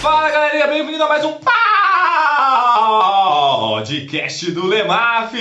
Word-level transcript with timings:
Fala 0.00 0.30
galerinha, 0.30 0.66
bem-vindo 0.66 1.02
a 1.04 1.08
mais 1.08 1.22
um 1.26 1.38
podcast 3.68 4.50
do 4.52 4.66
Lemaf. 4.66 5.34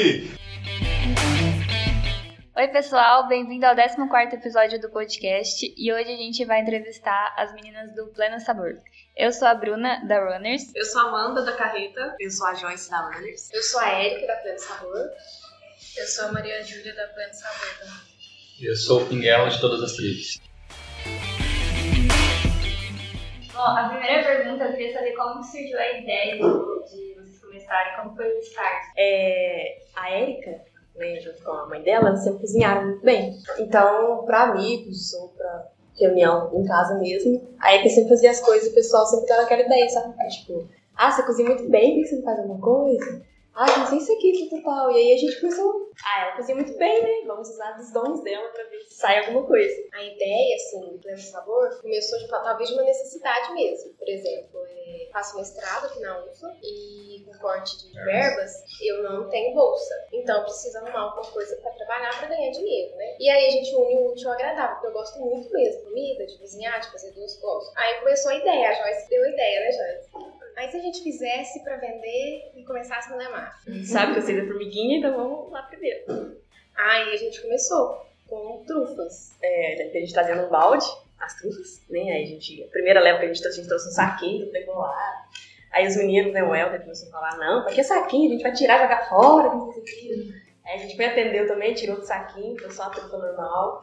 Oi, 2.57 2.67
pessoal, 2.67 3.29
bem-vindo 3.29 3.65
ao 3.65 3.73
14 3.73 4.35
episódio 4.35 4.81
do 4.81 4.89
podcast 4.89 5.73
e 5.77 5.93
hoje 5.93 6.11
a 6.11 6.17
gente 6.17 6.43
vai 6.43 6.59
entrevistar 6.59 7.33
as 7.37 7.53
meninas 7.53 7.95
do 7.95 8.07
Pleno 8.07 8.37
Sabor. 8.41 8.73
Eu 9.15 9.31
sou 9.31 9.47
a 9.47 9.55
Bruna, 9.55 10.05
da 10.05 10.19
Runners. 10.25 10.63
Eu 10.75 10.83
sou 10.83 11.03
a 11.03 11.05
Amanda, 11.05 11.45
da 11.45 11.53
Carreta. 11.53 12.17
Eu 12.19 12.29
sou 12.29 12.45
a 12.45 12.53
Joyce, 12.53 12.91
da 12.91 12.99
Runners. 12.99 13.49
Eu 13.53 13.63
sou 13.63 13.79
a 13.79 14.03
Erika, 14.03 14.27
da 14.27 14.35
Pleno 14.35 14.59
Sabor. 14.59 15.09
Eu 15.95 16.05
sou 16.05 16.25
a 16.25 16.31
Maria 16.33 16.61
Júlia, 16.65 16.93
da 16.93 17.07
Pleno 17.07 17.33
Sabor 17.33 17.79
também. 17.79 17.95
Eu 18.59 18.75
sou 18.75 19.03
o 19.03 19.05
Pinguela 19.05 19.49
de 19.49 19.61
todas 19.61 19.81
as 19.81 19.93
tribos. 19.93 20.48
Bom, 23.53 23.61
a 23.61 23.89
primeira 23.89 24.23
pergunta 24.23 24.65
eu 24.65 24.71
queria 24.71 24.93
saber 24.93 25.13
como 25.13 25.43
surgiu 25.43 25.77
a 25.77 25.97
ideia 25.97 26.35
de 26.35 26.41
vocês 26.41 27.39
começarem, 27.41 27.95
como 27.97 28.15
foi 28.15 28.31
o 28.31 28.39
start? 28.39 28.83
É, 28.95 29.79
a 29.95 30.11
Erika, 30.11 30.61
né, 30.95 31.19
junto 31.19 31.43
com 31.43 31.51
a 31.51 31.67
mãe 31.67 31.81
dela, 31.81 32.15
sempre 32.15 32.41
cozinharam 32.41 32.87
muito 32.87 33.03
bem. 33.03 33.37
Então, 33.57 34.23
para 34.25 34.43
amigos 34.43 35.13
ou 35.13 35.29
para 35.29 35.67
reunião 35.99 36.51
em 36.53 36.65
casa 36.65 36.97
mesmo, 36.99 37.41
a 37.59 37.73
Erika 37.73 37.89
sempre 37.89 38.09
fazia 38.09 38.31
as 38.31 38.39
coisas 38.39 38.67
e 38.67 38.71
o 38.71 38.75
pessoal 38.75 39.05
sempre 39.05 39.27
dava 39.27 39.41
aquela 39.41 39.61
ideia, 39.63 39.89
sabe? 39.89 40.13
Tipo, 40.29 40.69
ah, 40.95 41.11
você 41.11 41.23
cozinha 41.23 41.49
muito 41.49 41.69
bem, 41.69 41.95
por 41.95 42.01
que 42.01 42.07
você 42.07 42.15
não 42.17 42.23
faz 42.23 42.39
alguma 42.39 42.61
coisa? 42.61 43.28
Ah, 43.55 43.65
mas 43.79 43.91
isso 43.91 44.13
aqui, 44.13 44.49
tal, 44.49 44.61
tal. 44.63 44.91
E 44.91 44.95
aí 44.95 45.13
a 45.13 45.17
gente 45.17 45.39
começou, 45.41 45.89
ah, 46.05 46.21
ela 46.21 46.35
cozinha 46.37 46.55
muito 46.55 46.77
bem, 46.77 47.01
né? 47.01 47.27
Vamos 47.27 47.49
usar 47.49 47.71
dos 47.73 47.91
dons 47.91 48.23
dela 48.23 48.47
pra 48.49 48.63
ver 48.65 48.79
se 48.81 48.95
sai 48.95 49.19
alguma 49.19 49.45
coisa. 49.45 49.75
A 49.93 50.03
ideia, 50.03 50.55
assim, 50.55 50.91
do 50.91 50.99
Pleno 50.99 51.17
Sabor 51.17 51.81
começou, 51.81 52.19
de, 52.19 52.27
talvez, 52.27 52.69
de 52.69 52.75
uma 52.75 52.83
necessidade 52.83 53.53
mesmo. 53.53 53.93
Por 53.93 54.07
exemplo, 54.07 54.61
é, 54.65 55.09
faço 55.11 55.35
mestrado 55.35 55.87
aqui 55.87 55.99
na 55.99 56.23
UFA 56.25 56.55
e 56.63 57.23
com 57.25 57.37
corte 57.39 57.77
de 57.79 57.93
verbas, 57.93 58.51
eu 58.81 59.03
não 59.03 59.29
tenho 59.29 59.53
bolsa. 59.53 59.93
Então, 60.13 60.37
eu 60.37 60.43
preciso 60.43 60.77
arrumar 60.77 61.01
alguma 61.01 61.31
coisa 61.31 61.55
pra 61.57 61.71
trabalhar 61.71 62.17
pra 62.17 62.27
ganhar 62.29 62.51
dinheiro, 62.51 62.95
né? 62.95 63.15
E 63.19 63.29
aí 63.29 63.47
a 63.47 63.51
gente 63.51 63.75
une 63.75 63.95
o 63.95 64.11
útil 64.11 64.29
ao 64.29 64.35
agradável, 64.35 64.75
porque 64.75 64.87
eu 64.87 64.93
gosto 64.93 65.19
muito 65.19 65.51
mesmo 65.51 65.79
de 65.79 65.85
comida, 65.85 66.25
de 66.25 66.37
cozinhar, 66.37 66.79
de 66.79 66.91
fazer 66.91 67.11
duas 67.11 67.35
coisas. 67.37 67.71
Aí 67.75 67.99
começou 67.99 68.31
a 68.31 68.35
ideia, 68.35 68.69
a 68.69 68.73
Joyce 68.73 69.09
deu 69.09 69.23
a 69.23 69.29
ideia, 69.29 69.59
né, 69.59 69.71
Joyce? 69.71 70.38
Aí 70.59 70.69
se 70.69 70.75
a 70.75 70.81
gente 70.81 71.01
fizesse 71.01 71.63
pra 71.63 71.77
vender 71.77 72.51
e 72.53 72.65
começasse 72.65 73.09
no 73.09 73.15
Lemar. 73.15 73.57
Sabe 73.85 74.11
que 74.11 74.19
eu 74.19 74.23
sei 74.23 74.41
da 74.41 74.45
formiguinha, 74.45 74.97
então 74.97 75.15
vamos 75.15 75.49
lá 75.53 75.63
primeiro. 75.63 76.37
Aí 76.75 77.13
a 77.13 77.15
gente 77.15 77.41
começou 77.41 78.05
com 78.27 78.61
trufas. 78.67 79.37
É, 79.41 79.81
a 79.81 79.99
gente 80.01 80.11
trazendo 80.11 80.47
um 80.47 80.49
balde, 80.49 80.85
as 81.17 81.33
trufas, 81.35 81.81
né? 81.89 82.01
Aí 82.11 82.23
a 82.23 82.25
gente, 82.25 82.61
a 82.61 82.67
primeira 82.67 82.99
leva 82.99 83.19
que 83.19 83.25
a 83.25 83.27
gente 83.29 83.41
trouxe, 83.41 83.57
a 83.57 83.61
gente 83.61 83.69
trouxe 83.69 83.87
um 83.87 83.91
saquinho, 83.91 84.51
pegou 84.51 84.75
lá. 84.75 85.27
Aí 85.71 85.87
os 85.87 85.95
meninos, 85.95 86.33
né, 86.33 86.43
o 86.43 86.53
Helder 86.53 86.81
começou 86.81 87.07
a 87.07 87.11
falar, 87.13 87.37
não, 87.37 87.63
pra 87.63 87.73
que 87.73 87.81
saquinho? 87.81 88.27
A 88.27 88.33
gente 88.33 88.43
vai 88.43 88.51
tirar 88.51 88.81
jogar 88.81 89.07
fora, 89.07 89.47
não 89.47 89.71
sei 89.71 89.81
o 89.81 89.85
que. 89.85 90.33
Aí 90.65 90.73
a 90.73 90.77
gente 90.77 90.97
foi 90.97 91.05
atendeu 91.05 91.47
também, 91.47 91.73
tirou 91.73 91.95
do 91.95 92.05
saquinho, 92.05 92.59
foi 92.59 92.69
só 92.69 92.83
a 92.83 92.89
trufa 92.89 93.17
normal. 93.17 93.81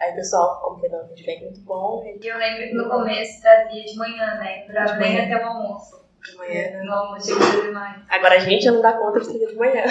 Aí 0.00 0.10
o 0.10 0.16
pessoal, 0.16 0.60
como 0.60 0.80
foi 0.80 0.88
dando 0.88 1.04
um 1.04 1.08
feedback 1.08 1.42
muito 1.42 1.60
bom. 1.60 2.04
E 2.04 2.26
eu 2.26 2.36
lembro 2.36 2.64
que 2.64 2.74
no 2.74 2.90
começo 2.90 3.40
trazia 3.40 3.84
de 3.84 3.94
manhã, 3.96 4.34
né? 4.38 4.62
Pra 4.66 4.94
bem 4.94 5.20
até 5.20 5.36
o 5.36 5.46
almoço. 5.46 6.05
De 6.30 6.36
manhã. 6.36 6.82
No 6.84 6.92
almoço 6.92 7.26
chegou 7.40 7.62
demais. 7.62 8.02
Agora 8.08 8.34
a 8.34 8.38
gente 8.38 8.64
já 8.64 8.72
não 8.72 8.80
dá 8.82 8.92
conta 8.94 9.20
de 9.20 9.26
fazer 9.26 9.46
de 9.46 9.54
manhã. 9.56 9.84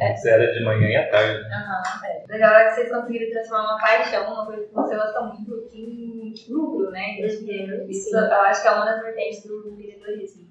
Antes 0.00 0.24
era 0.24 0.52
de 0.52 0.64
manhã 0.64 0.88
e 0.88 0.96
à 0.96 1.10
tarde. 1.10 1.42
né? 1.48 1.54
Aham. 1.54 1.82
Legal 2.28 2.54
é 2.54 2.64
que 2.68 2.74
vocês 2.74 2.90
conseguiram 2.90 3.30
transformar 3.30 3.64
uma 3.74 3.78
paixão, 3.80 4.32
uma 4.32 4.46
coisa 4.46 4.62
que 4.66 4.74
você 4.74 4.96
gosta 4.96 5.20
muito, 5.22 5.68
em 5.74 6.34
lucro, 6.48 6.90
né? 6.90 7.20
Eu 7.20 7.26
acho 7.26 7.38
que 7.38 7.90
Isso 7.90 8.16
eu 8.16 8.32
acho 8.42 8.62
que 8.62 8.68
é 8.68 8.70
uma 8.72 8.84
das 8.86 9.02
vertentes 9.02 9.46
do 9.46 9.68
empreendedorismo. 9.68 10.42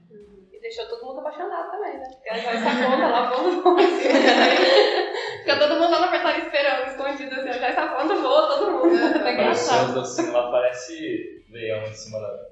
E 0.54 0.60
deixou 0.62 0.86
todo 0.88 1.06
mundo 1.06 1.20
apaixonado 1.20 1.72
também, 1.72 1.98
né? 1.98 2.04
Porque 2.14 2.30
a 2.30 2.34
Joyce 2.38 2.64
tá 2.64 2.86
conta 2.86 3.08
lá, 3.08 3.30
voa 3.32 3.80
assim. 3.80 4.10
Fica 5.40 5.58
todo 5.58 5.74
mundo 5.80 5.92
lá 5.92 6.00
no 6.00 6.06
apertado 6.06 6.38
esperando, 6.40 6.88
escondido 6.88 7.36
assim. 7.36 7.50
A 7.50 7.54
Joyce 7.54 7.76
tá 7.76 7.88
conta, 7.88 8.16
voa 8.16 8.48
todo 8.48 8.72
mundo. 8.72 8.96
É 8.96 9.08
Apareceu 9.08 9.32
engraçado. 9.34 9.94
docinhos 9.96 10.34
lá, 10.34 10.52
parece 10.52 11.44
leão 11.50 11.84
em 11.84 11.94
cima 11.94 12.20
da. 12.20 12.52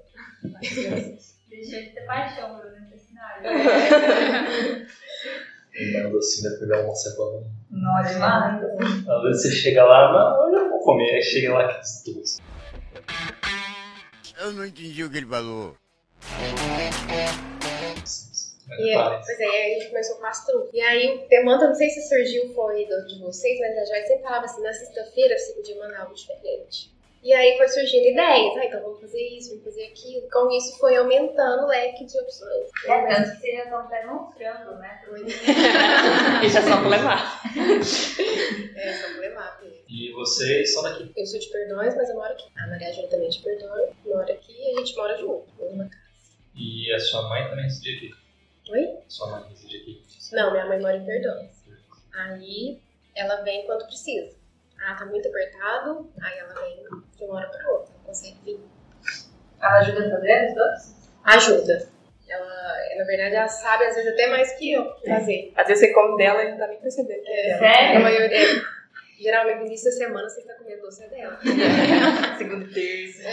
Deixou 1.49 1.79
de 1.79 1.89
ter 1.89 2.05
paixão 2.05 2.55
por 2.55 2.71
necessidade. 2.71 3.45
E 5.73 6.09
docinho 6.09 6.51
depois 6.51 6.69
dá 6.69 6.81
uma 6.81 6.95
cebola. 6.95 7.43
Nossa, 7.71 8.13
demais. 8.13 8.63
Às 9.07 9.23
vezes 9.23 9.41
você 9.41 9.51
chega 9.51 9.83
lá, 9.83 10.11
não, 10.11 10.47
eu 10.47 10.63
não 10.63 10.69
vou 10.69 10.83
comer. 10.83 11.15
Aí 11.15 11.21
chega 11.21 11.53
lá 11.53 11.81
que 12.03 12.13
doce. 12.13 12.41
Eu 14.41 14.53
não 14.53 14.65
entendi 14.65 15.03
o 15.03 15.09
que 15.09 15.17
ele 15.17 15.25
falou. 15.25 15.75
E, 18.77 18.91
é, 18.91 18.97
pois 18.97 19.39
é, 19.39 19.45
aí 19.45 19.75
a 19.75 19.79
gente 19.79 19.89
começou 19.89 20.17
com 20.17 20.25
as 20.25 20.45
trufas. 20.45 20.69
E 20.73 20.81
aí 20.81 21.15
o 21.15 21.27
Temanta, 21.27 21.67
não 21.67 21.75
sei 21.75 21.89
se 21.89 22.07
surgiu 22.07 22.53
foi 22.53 22.85
de 22.85 23.19
vocês, 23.19 23.59
mas 23.59 23.77
a 23.77 23.85
Joyce 23.85 24.07
sempre 24.07 24.23
falava 24.23 24.45
assim, 24.45 24.61
na 24.61 24.73
sexta-feira 24.73 25.37
você 25.37 25.53
podia 25.53 25.77
mandar 25.77 26.01
algo 26.01 26.13
diferente. 26.13 26.93
E 27.21 27.33
aí 27.33 27.57
foi 27.57 27.67
surgindo 27.67 28.07
ideias, 28.07 28.55
ah, 28.55 28.65
então 28.65 28.81
vamos 28.81 29.01
fazer 29.01 29.21
isso, 29.21 29.49
vamos 29.49 29.65
fazer 29.65 29.83
aquilo. 29.87 30.29
Com 30.31 30.49
isso 30.51 30.77
foi 30.79 30.95
aumentando 30.95 31.63
o 31.63 31.67
leque 31.67 32.05
de 32.05 32.17
opções. 32.17 32.69
É 32.85 33.07
tanto 33.07 33.31
que 33.31 33.41
vocês 33.41 33.57
já 33.57 33.63
estão 33.63 33.79
até 33.79 34.01
frango, 34.03 34.75
né? 34.77 35.01
Isso 36.45 36.57
é 36.57 36.61
só 36.61 36.79
pra 36.79 36.87
levar. 36.87 37.41
É, 38.75 38.93
só 38.93 39.07
problemático. 39.09 39.65
E 39.89 40.11
vocês 40.13 40.73
são 40.73 40.83
daqui. 40.83 41.11
Eu 41.15 41.25
sou 41.25 41.39
de 41.39 41.49
Perdões, 41.49 41.93
mas 41.95 42.09
eu 42.09 42.15
moro 42.15 42.31
aqui. 42.31 42.45
A 42.57 42.67
Maria 42.67 42.93
Júlia 42.93 43.09
também 43.09 43.27
é 43.27 43.31
de 43.31 43.39
Perdões, 43.39 43.89
mora 44.05 44.33
aqui 44.33 44.55
e 44.57 44.75
a 44.75 44.79
gente 44.79 44.95
mora 44.95 45.17
junto. 45.17 45.45
numa 45.59 45.89
casa. 45.89 46.03
E 46.55 46.93
a 46.93 46.99
sua 46.99 47.27
mãe 47.27 47.49
também 47.49 47.65
reside 47.65 47.97
aqui. 47.97 48.13
Oi? 48.71 48.99
Sua 49.09 49.27
mãe 49.31 49.49
reside 49.49 49.77
aqui. 49.77 50.03
Não, 50.31 50.51
minha 50.51 50.65
mãe 50.67 50.79
mora 50.79 50.95
em 50.95 51.05
Perdões. 51.05 51.51
Aí 52.13 52.79
ela 53.15 53.41
vem 53.41 53.65
quando 53.65 53.85
precisa. 53.85 54.38
Ah, 54.85 54.95
tá 54.95 55.05
muito 55.05 55.27
apertado, 55.27 56.09
aí 56.21 56.37
ela 56.39 56.53
vem 56.53 56.83
de 57.15 57.23
uma 57.25 57.35
hora 57.35 57.49
pra 57.49 57.69
outra, 57.71 57.93
não 57.97 58.03
consegue 58.05 58.37
vir. 58.43 58.59
Ela 59.61 59.79
ajuda 59.79 60.07
a 60.07 60.11
fazer 60.11 60.47
os 60.47 60.55
doces? 60.55 61.09
Ajuda. 61.23 61.89
Ela, 62.29 62.95
na 62.97 63.03
verdade, 63.05 63.35
ela 63.35 63.47
sabe 63.47 63.85
às 63.85 63.95
vezes 63.95 64.13
até 64.13 64.27
mais 64.27 64.51
que 64.53 64.71
eu 64.71 64.85
fazer. 65.05 65.51
Às 65.55 65.67
vezes 65.67 65.87
você 65.87 65.93
come 65.93 66.17
dela 66.17 66.43
e 66.43 66.51
não 66.51 66.57
tá 66.57 66.67
nem 66.67 66.79
percebendo. 66.79 67.21
que 67.23 67.29
é. 67.31 67.53
A 67.53 67.57
Sério? 67.59 68.01
maioria, 68.01 68.39
geralmente 69.19 69.59
no 69.59 69.65
início 69.65 69.85
da 69.91 69.97
semana 69.97 70.29
você 70.29 70.41
tá 70.43 70.53
comendo 70.53 70.81
doce 70.81 71.03
é 71.05 71.07
dela. 71.09 71.39
Segunda 72.37 72.65
e 72.65 72.73
terça. 72.73 73.29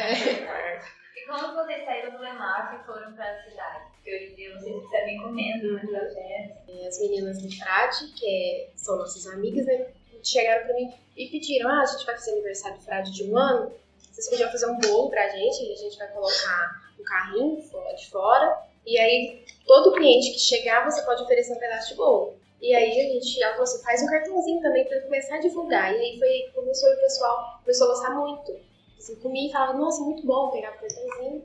E 1.17 1.27
como 1.27 1.55
vocês 1.55 1.85
saíram 1.85 2.13
do 2.13 2.19
Lemar 2.19 2.81
e 2.81 2.87
foram 2.87 3.13
pra 3.15 3.43
cidade? 3.43 3.85
Porque 3.95 4.15
hoje 4.15 4.33
em 4.33 4.35
dia 4.35 4.59
vocês 4.59 4.83
recebem 4.83 5.19
comendo, 5.23 5.75
né? 5.75 6.57
E 6.69 6.87
as 6.87 7.01
meninas 7.01 7.43
do 7.43 7.51
Frade, 7.57 8.13
que 8.19 8.27
é- 8.27 8.71
são 8.77 8.97
nossas 8.97 9.27
amigas, 9.27 9.67
né? 9.67 9.87
Chegaram 10.27 10.67
pra 10.67 10.75
mim 10.75 10.93
e 11.17 11.29
pediram: 11.29 11.71
ah, 11.71 11.83
a 11.83 11.87
gente 11.87 12.05
vai 12.05 12.17
fazer 12.17 12.33
aniversário 12.33 12.79
do 12.79 12.83
Frade 12.83 13.13
de 13.13 13.31
um 13.31 13.39
ano. 13.39 13.73
Vocês 14.11 14.29
podiam 14.29 14.51
fazer 14.51 14.67
um 14.67 14.79
bolo 14.79 15.09
pra 15.09 15.29
gente, 15.29 15.63
e 15.63 15.73
a 15.73 15.77
gente 15.77 15.97
vai 15.99 16.09
colocar 16.09 16.93
um 16.99 17.05
carrinho 17.05 17.63
de 17.97 18.11
fora. 18.11 18.63
E 18.85 18.99
aí, 18.99 19.45
todo 19.67 19.93
cliente 19.93 20.33
que 20.33 20.39
chegar, 20.41 20.91
você 20.91 21.03
pode 21.03 21.23
oferecer 21.23 21.53
um 21.53 21.59
pedaço 21.59 21.91
de 21.91 21.95
bolo. 21.95 22.35
E 22.61 22.75
aí 22.75 23.01
a 23.01 23.13
gente, 23.13 23.41
ela 23.41 23.53
falou 23.53 23.65
assim, 23.65 23.83
faz 23.85 24.03
um 24.03 24.07
cartãozinho 24.07 24.63
também 24.63 24.85
pra 24.87 25.01
começar 25.03 25.37
a 25.37 25.41
divulgar. 25.41 25.93
E 25.93 25.97
aí 25.97 26.19
foi, 26.19 26.51
começou 26.55 26.89
e 26.89 26.95
o 26.95 27.01
pessoal 27.01 27.61
começou 27.61 27.87
a 27.87 27.91
gostar 27.91 28.11
muito. 28.11 28.59
Assim, 28.99 29.15
comia 29.17 29.49
e 29.49 29.53
falava, 29.53 29.79
nossa, 29.79 30.03
muito 30.03 30.27
bom, 30.27 30.51
pegava 30.51 30.77
o 30.77 30.81
cartãozinho. 30.81 31.45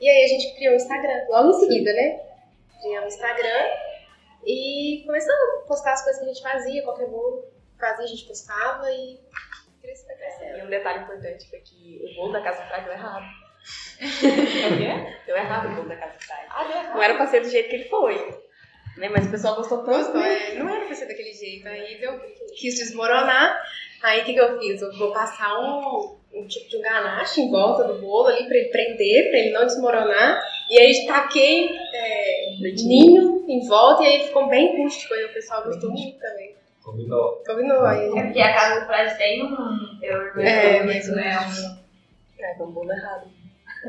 E 0.00 0.08
aí 0.08 0.24
a 0.24 0.28
gente 0.28 0.54
criou 0.54 0.72
o 0.72 0.76
Instagram, 0.76 1.26
logo 1.28 1.50
em 1.50 1.60
seguida, 1.60 1.92
né? 1.92 2.20
Criamos 2.80 3.12
o 3.12 3.16
Instagram 3.16 3.70
e 4.46 5.02
começamos 5.04 5.40
a 5.40 5.66
postar 5.66 5.92
as 5.92 6.02
coisas 6.02 6.22
que 6.22 6.30
a 6.30 6.32
gente 6.32 6.42
fazia, 6.42 6.82
qualquer 6.82 7.08
bolo 7.08 7.51
fazia, 7.82 8.04
a 8.04 8.08
gente 8.08 8.26
postava 8.26 8.88
e 8.92 9.18
cresceu, 9.80 10.06
tá 10.06 10.14
crescendo. 10.14 10.58
E 10.58 10.62
um 10.62 10.70
detalhe 10.70 11.02
importante 11.02 11.50
foi 11.50 11.58
que 11.58 12.00
o 12.04 12.14
bolo 12.14 12.32
da 12.32 12.40
Casa 12.40 12.62
Frade 12.64 12.84
deu 12.86 12.92
errado. 12.94 13.24
O 14.00 14.76
quê? 14.78 15.16
Deu 15.26 15.36
errado 15.36 15.72
o 15.72 15.74
bolo 15.74 15.88
da 15.88 15.96
Casa 15.96 16.18
Frade. 16.20 16.46
Ah, 16.48 16.64
deu 16.64 16.76
errado. 16.76 16.94
Não 16.94 17.02
era 17.02 17.14
pra 17.14 17.26
ser 17.26 17.40
do 17.40 17.50
jeito 17.50 17.68
que 17.68 17.76
ele 17.76 17.88
foi. 17.88 18.14
Né? 18.96 19.08
Mas 19.08 19.26
o 19.26 19.30
pessoal 19.30 19.56
gostou 19.56 19.78
tanto. 19.78 20.12
Gostou, 20.12 20.20
né? 20.20 20.52
é, 20.52 20.58
não 20.58 20.68
era 20.68 20.86
pra 20.86 20.94
ser 20.94 21.06
daquele 21.06 21.32
jeito. 21.32 21.66
Aí 21.66 21.98
deu, 21.98 22.20
quis 22.56 22.76
desmoronar. 22.76 23.60
Aí 24.02 24.20
o 24.20 24.24
que, 24.24 24.34
que 24.34 24.40
eu 24.40 24.58
fiz? 24.58 24.82
Eu 24.82 24.96
vou 24.96 25.12
passar 25.12 25.58
um, 25.58 26.18
um 26.34 26.46
tipo 26.46 26.68
de 26.68 26.76
um 26.76 26.82
ganache 26.82 27.40
em 27.40 27.50
volta 27.50 27.84
do 27.84 28.00
bolo 28.00 28.28
ali 28.28 28.46
pra 28.46 28.56
ele 28.56 28.68
prender, 28.68 29.30
pra 29.30 29.38
ele 29.38 29.50
não 29.50 29.66
desmoronar. 29.66 30.42
E 30.70 30.78
aí 30.78 31.06
taquei 31.06 31.70
é, 31.94 32.56
ninho 32.60 33.44
em 33.48 33.66
volta 33.66 34.02
e 34.02 34.06
aí 34.06 34.26
ficou 34.26 34.48
bem 34.48 34.82
rústico. 34.82 35.14
Aí 35.14 35.24
o 35.24 35.32
pessoal 35.32 35.64
gostou 35.64 35.90
muito 35.90 36.18
também. 36.18 36.61
Combinou. 36.82 37.42
Combinou 37.46 37.84
aí. 37.84 38.18
É 38.18 38.22
porque 38.24 38.40
a 38.40 38.54
casa 38.54 38.80
do 38.80 38.86
Fred 38.86 39.16
tem 39.16 39.42
um 39.44 39.98
teor 40.00 40.38
É, 40.38 40.82
mais 40.82 41.08
mais 41.08 41.16
né? 41.16 41.38
Um... 41.38 42.42
É, 42.42 42.54
foi 42.56 42.66
um 42.66 42.72
bolo 42.72 42.92
errado. 42.92 43.30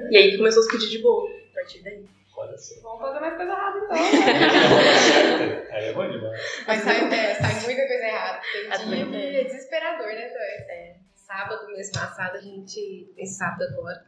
E 0.10 0.18
aí 0.18 0.38
começou 0.38 0.62
os 0.62 0.68
pedidos 0.68 0.92
de 0.92 1.02
bolo. 1.02 1.28
A 1.52 1.56
partir 1.56 1.84
daí. 1.84 2.06
Olha 2.36 2.58
só. 2.58 2.82
Vamos 2.82 3.02
fazer 3.02 3.20
mais 3.20 3.36
coisa 3.36 3.52
errada 3.52 3.80
então. 3.80 3.96
Aí 5.72 5.86
é 5.90 5.94
bom 5.94 6.10
demais. 6.10 6.64
Mas 6.68 6.82
sai, 6.82 7.14
é, 7.14 7.36
sai 7.36 7.54
muita 7.64 7.88
coisa 7.88 8.06
errada. 8.06 8.42
Tem 8.52 8.88
dia 8.88 9.06
que 9.06 9.38
é 9.38 9.44
desesperador, 9.44 10.08
né, 10.08 10.30
Joyce? 10.30 10.72
É, 10.72 10.96
sábado 11.16 11.68
mês 11.68 11.92
passado, 11.92 12.38
a 12.38 12.42
gente. 12.42 13.12
Esse 13.18 13.36
sábado 13.36 13.64
agora, 13.72 14.04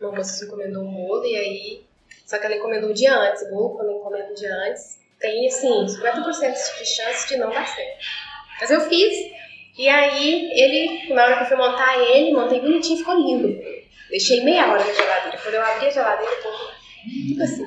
uma 0.00 0.12
moça 0.12 0.32
se 0.32 0.44
encomendou 0.46 0.84
um 0.84 0.94
bolo 0.94 1.24
e 1.24 1.36
aí 1.36 1.86
Só 2.24 2.38
que 2.38 2.46
ela 2.46 2.56
encomendou 2.56 2.90
um 2.90 2.94
dia 2.94 3.14
antes. 3.16 3.42
O 3.42 3.50
bolo, 3.50 3.76
quando 3.76 3.90
encomenda 3.92 4.30
um 4.30 4.34
dia 4.34 4.54
antes, 4.68 5.00
tem, 5.18 5.46
assim, 5.46 5.86
50% 5.86 6.78
de 6.78 6.86
chance 6.86 7.28
de 7.28 7.36
não 7.36 7.50
dar 7.50 7.66
certo. 7.66 8.04
Mas 8.60 8.70
eu 8.70 8.80
fiz. 8.82 9.36
E 9.78 9.88
aí, 9.88 10.50
ele, 10.52 11.14
na 11.14 11.24
hora 11.24 11.36
que 11.36 11.42
eu 11.42 11.46
fui 11.48 11.56
montar 11.56 11.98
ele, 11.98 12.32
montei 12.32 12.60
bonitinho, 12.60 12.98
ficou 12.98 13.14
lindo. 13.14 13.48
Deixei 14.08 14.42
meia 14.42 14.70
hora 14.70 14.84
na 14.84 14.92
geladeira. 14.92 15.38
Quando 15.38 15.54
eu 15.54 15.62
abri 15.62 15.86
a 15.86 15.90
geladeira, 15.90 16.36
ficou 16.36 16.52
tipo 17.28 17.42
assim. 17.42 17.64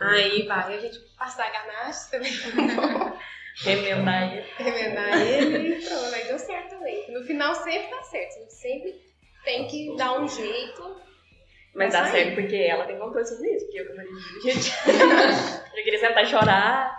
Aí 0.00 0.46
vai, 0.46 0.76
a 0.76 0.80
gente 0.80 0.98
passar 1.18 1.46
a 1.46 1.50
ganache 1.50 2.10
também. 2.10 2.32
Remendar 3.62 4.32
ele. 4.32 4.46
remendar 4.56 5.20
ele 5.20 5.74
e 5.74 5.84
pronto, 5.84 6.14
aí 6.14 6.24
deu 6.24 6.38
certo 6.38 6.70
também. 6.70 7.12
No 7.12 7.22
final 7.24 7.54
sempre 7.54 7.90
dá 7.90 8.02
certo, 8.04 8.36
a 8.36 8.38
gente 8.40 8.54
sempre 8.54 9.02
tem 9.44 9.66
que 9.66 9.96
dar 9.96 10.18
um 10.18 10.26
jeito. 10.26 11.00
Mas 11.74 11.92
dá 11.92 12.02
Mas 12.02 12.10
certo 12.10 12.34
porque 12.34 12.56
ela 12.56 12.84
tem 12.84 12.98
controle 12.98 13.26
sobre 13.26 13.54
isso, 13.54 13.66
porque 13.66 13.80
eu 13.80 13.86
Júlia, 13.86 14.52
gente. 14.52 14.72
eu 15.76 15.84
queria 15.84 16.00
sentar 16.00 16.24
e 16.24 16.26
chorar. 16.26 16.98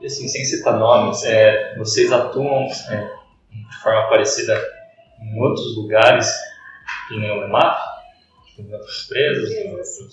E 0.00 0.06
assim, 0.06 0.28
sem 0.28 0.44
citar 0.44 0.78
nomes, 0.78 1.24
é, 1.24 1.76
vocês 1.76 2.12
atuam 2.12 2.66
é, 2.90 3.10
de 3.50 3.82
forma 3.82 4.08
parecida 4.08 4.54
em 5.20 5.40
outros 5.40 5.76
lugares 5.76 6.30
que 7.08 7.18
nem 7.18 7.30
o 7.30 7.44
EMAF? 7.44 7.94
Em 8.58 8.72
outras 8.72 9.04
empresas, 9.04 9.50
em 9.50 9.70
outros 9.70 10.10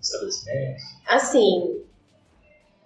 estabelecimentos? 0.00 0.82
Assim, 1.06 1.84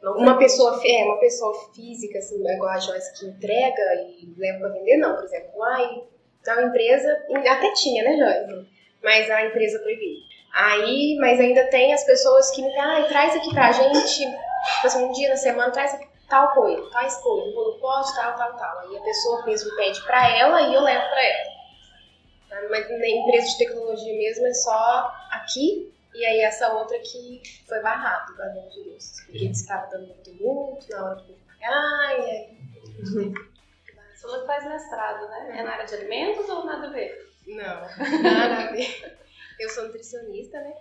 uma 0.02 0.38
pessoa, 0.38 0.80
é, 0.84 1.04
uma 1.04 1.18
pessoa 1.18 1.54
física, 1.72 2.18
assim, 2.18 2.36
igual 2.36 2.70
a 2.70 2.78
Joyce, 2.78 3.18
que 3.18 3.26
entrega 3.26 3.82
e 4.18 4.34
leva 4.36 4.58
pra 4.60 4.68
vender, 4.70 4.96
não. 4.96 5.14
Por 5.14 5.24
exemplo, 5.24 5.62
ai, 5.62 6.02
então 6.40 6.58
a 6.58 6.62
empresa, 6.62 7.12
até 7.48 7.72
tinha, 7.72 8.04
né, 8.04 8.16
Joyce? 8.16 8.66
Mas 9.02 9.30
a 9.30 9.46
empresa 9.46 9.78
proibiu. 9.80 10.18
Aí, 10.52 11.16
mas 11.20 11.38
ainda 11.38 11.64
tem 11.68 11.92
as 11.94 12.04
pessoas 12.04 12.50
que 12.50 12.62
me 12.62 12.76
ai, 12.76 13.06
traz 13.08 13.36
aqui 13.36 13.50
pra 13.54 13.72
gente, 13.72 14.18
tipo 14.18 14.86
assim, 14.86 15.04
um 15.04 15.12
dia 15.12 15.28
na 15.28 15.36
semana, 15.36 15.70
traz 15.70 15.94
aqui 15.94 16.08
tal 16.28 16.52
coisa, 16.54 16.88
tais 16.90 17.16
coisas, 17.18 17.54
bolo 17.54 17.78
pote, 17.78 18.14
tal, 18.14 18.36
tal, 18.36 18.56
tal. 18.56 18.78
Aí 18.80 18.96
a 18.96 19.02
pessoa 19.02 19.44
mesmo 19.44 19.74
pede 19.76 20.00
pra 20.02 20.28
ela 20.36 20.62
e 20.62 20.74
eu 20.74 20.80
levo 20.80 21.08
pra 21.08 21.24
ela. 21.24 21.60
Mas 22.68 22.88
na 22.88 23.08
empresa 23.08 23.46
de 23.48 23.58
tecnologia 23.58 24.12
mesmo 24.12 24.46
é 24.46 24.54
só 24.54 25.14
aqui 25.30 25.92
e 26.14 26.24
aí 26.24 26.40
essa 26.40 26.72
outra 26.72 26.98
que 26.98 27.42
foi 27.68 27.80
barrado, 27.80 28.34
pelo 28.34 28.50
amor 28.50 28.68
de 28.70 28.82
Deus. 28.84 29.20
Porque 29.26 29.44
eles 29.44 29.60
estavam 29.60 29.88
dando 29.90 30.06
muito 30.08 30.34
muito 30.34 30.90
na 30.90 31.04
hora 31.04 31.16
de 31.16 31.32
pagar, 31.32 32.18
e 32.18 32.30
aí. 32.30 33.40
Você 34.20 34.26
falou 34.26 34.40
que 34.42 34.46
faz 34.48 34.64
mestrado, 34.66 35.28
né? 35.30 35.54
É 35.58 35.62
na 35.62 35.72
área 35.72 35.86
de 35.86 35.94
alimentos 35.94 36.46
ou 36.50 36.66
nada 36.66 36.88
a 36.88 36.90
ver? 36.90 37.26
Não, 37.46 37.56
nada 38.22 38.54
a 38.68 38.70
ver. 38.70 39.16
Eu 39.58 39.70
sou 39.70 39.84
nutricionista, 39.84 40.60
né? 40.60 40.74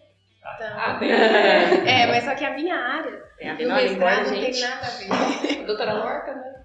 Então, 0.56 0.78
Ah, 0.78 0.94
bem. 1.00 1.10
é, 1.10 2.06
mas 2.08 2.26
só 2.26 2.36
que 2.36 2.44
a 2.44 2.54
minha 2.54 2.76
área, 2.76 3.24
É, 3.40 3.50
a 3.50 3.54
mestrado 3.54 3.66
não 3.66 3.78
linguagem, 3.78 4.52
tem 4.52 4.62
nada 4.62 4.86
a 4.86 4.90
ver. 4.90 5.64
Doutora 5.66 5.94
Lorca, 5.94 6.34
né? 6.36 6.64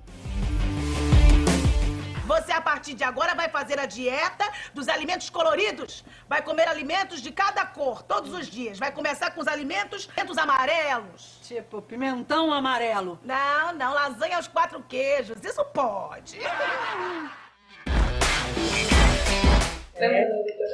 Você, 2.26 2.52
a 2.52 2.60
partir 2.60 2.94
de 2.94 3.04
agora, 3.04 3.34
vai 3.34 3.50
fazer 3.50 3.78
a 3.78 3.84
dieta 3.84 4.50
dos 4.72 4.88
alimentos 4.88 5.28
coloridos. 5.28 6.02
Vai 6.26 6.40
comer 6.40 6.66
alimentos 6.66 7.20
de 7.20 7.30
cada 7.30 7.66
cor, 7.66 8.02
todos 8.02 8.32
os 8.32 8.46
dias. 8.46 8.78
Vai 8.78 8.90
começar 8.90 9.30
com 9.32 9.42
os 9.42 9.46
alimentos, 9.46 10.08
alimentos 10.16 10.38
amarelos. 10.38 11.38
Tipo, 11.42 11.82
pimentão 11.82 12.50
amarelo. 12.50 13.18
Não, 13.22 13.74
não, 13.74 13.92
lasanha 13.92 14.36
aos 14.36 14.48
quatro 14.48 14.82
queijos. 14.84 15.36
Isso 15.44 15.62
pode. 15.66 16.38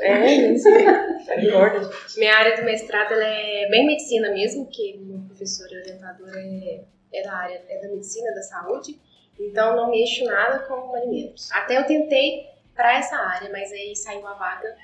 É, 0.02 0.52
isso. 0.52 0.69
Engorda. 0.69 1.91
Minha 2.17 2.37
área 2.37 2.56
do 2.56 2.64
mestrado 2.64 3.12
ela 3.12 3.26
é 3.26 3.69
bem 3.69 3.87
medicina 3.87 4.31
mesmo, 4.31 4.69
que 4.70 4.99
meu 4.99 5.19
professor 5.26 5.67
e 5.73 5.79
orientador 5.79 6.31
é, 6.32 6.85
é 7.12 7.23
da 7.23 7.35
área 7.35 7.61
é 7.69 7.81
da 7.81 7.88
medicina, 7.88 8.32
da 8.35 8.43
saúde. 8.43 9.00
Então 9.40 9.75
não 9.75 9.90
mexo 9.90 10.25
nada 10.25 10.60
com 10.60 10.94
alimentos. 10.94 11.50
Até 11.52 11.78
eu 11.78 11.87
tentei 11.87 12.46
para 12.75 12.98
essa 12.98 13.16
área, 13.16 13.50
mas 13.50 13.72
aí 13.72 13.96
saiu 13.96 14.26
a 14.26 14.34
vaga 14.34 14.76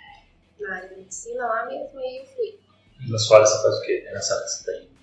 na 0.59 0.77
área 0.77 0.89
da 0.89 0.97
medicina 0.97 1.47
lá 1.47 1.67
mesmo 1.67 2.01
e 2.01 2.21
eu 2.21 2.27
fui. 2.27 2.59
Na 3.09 3.19
sua 3.19 3.37
área 3.37 3.47
você 3.47 3.63
faz 3.63 3.77
o 3.77 3.83
quê? 3.83 4.05
É 4.07 4.13
nessa 4.13 4.35
área 4.35 4.47
que 4.47 4.51
você 4.51 4.73
tem? 4.73 4.97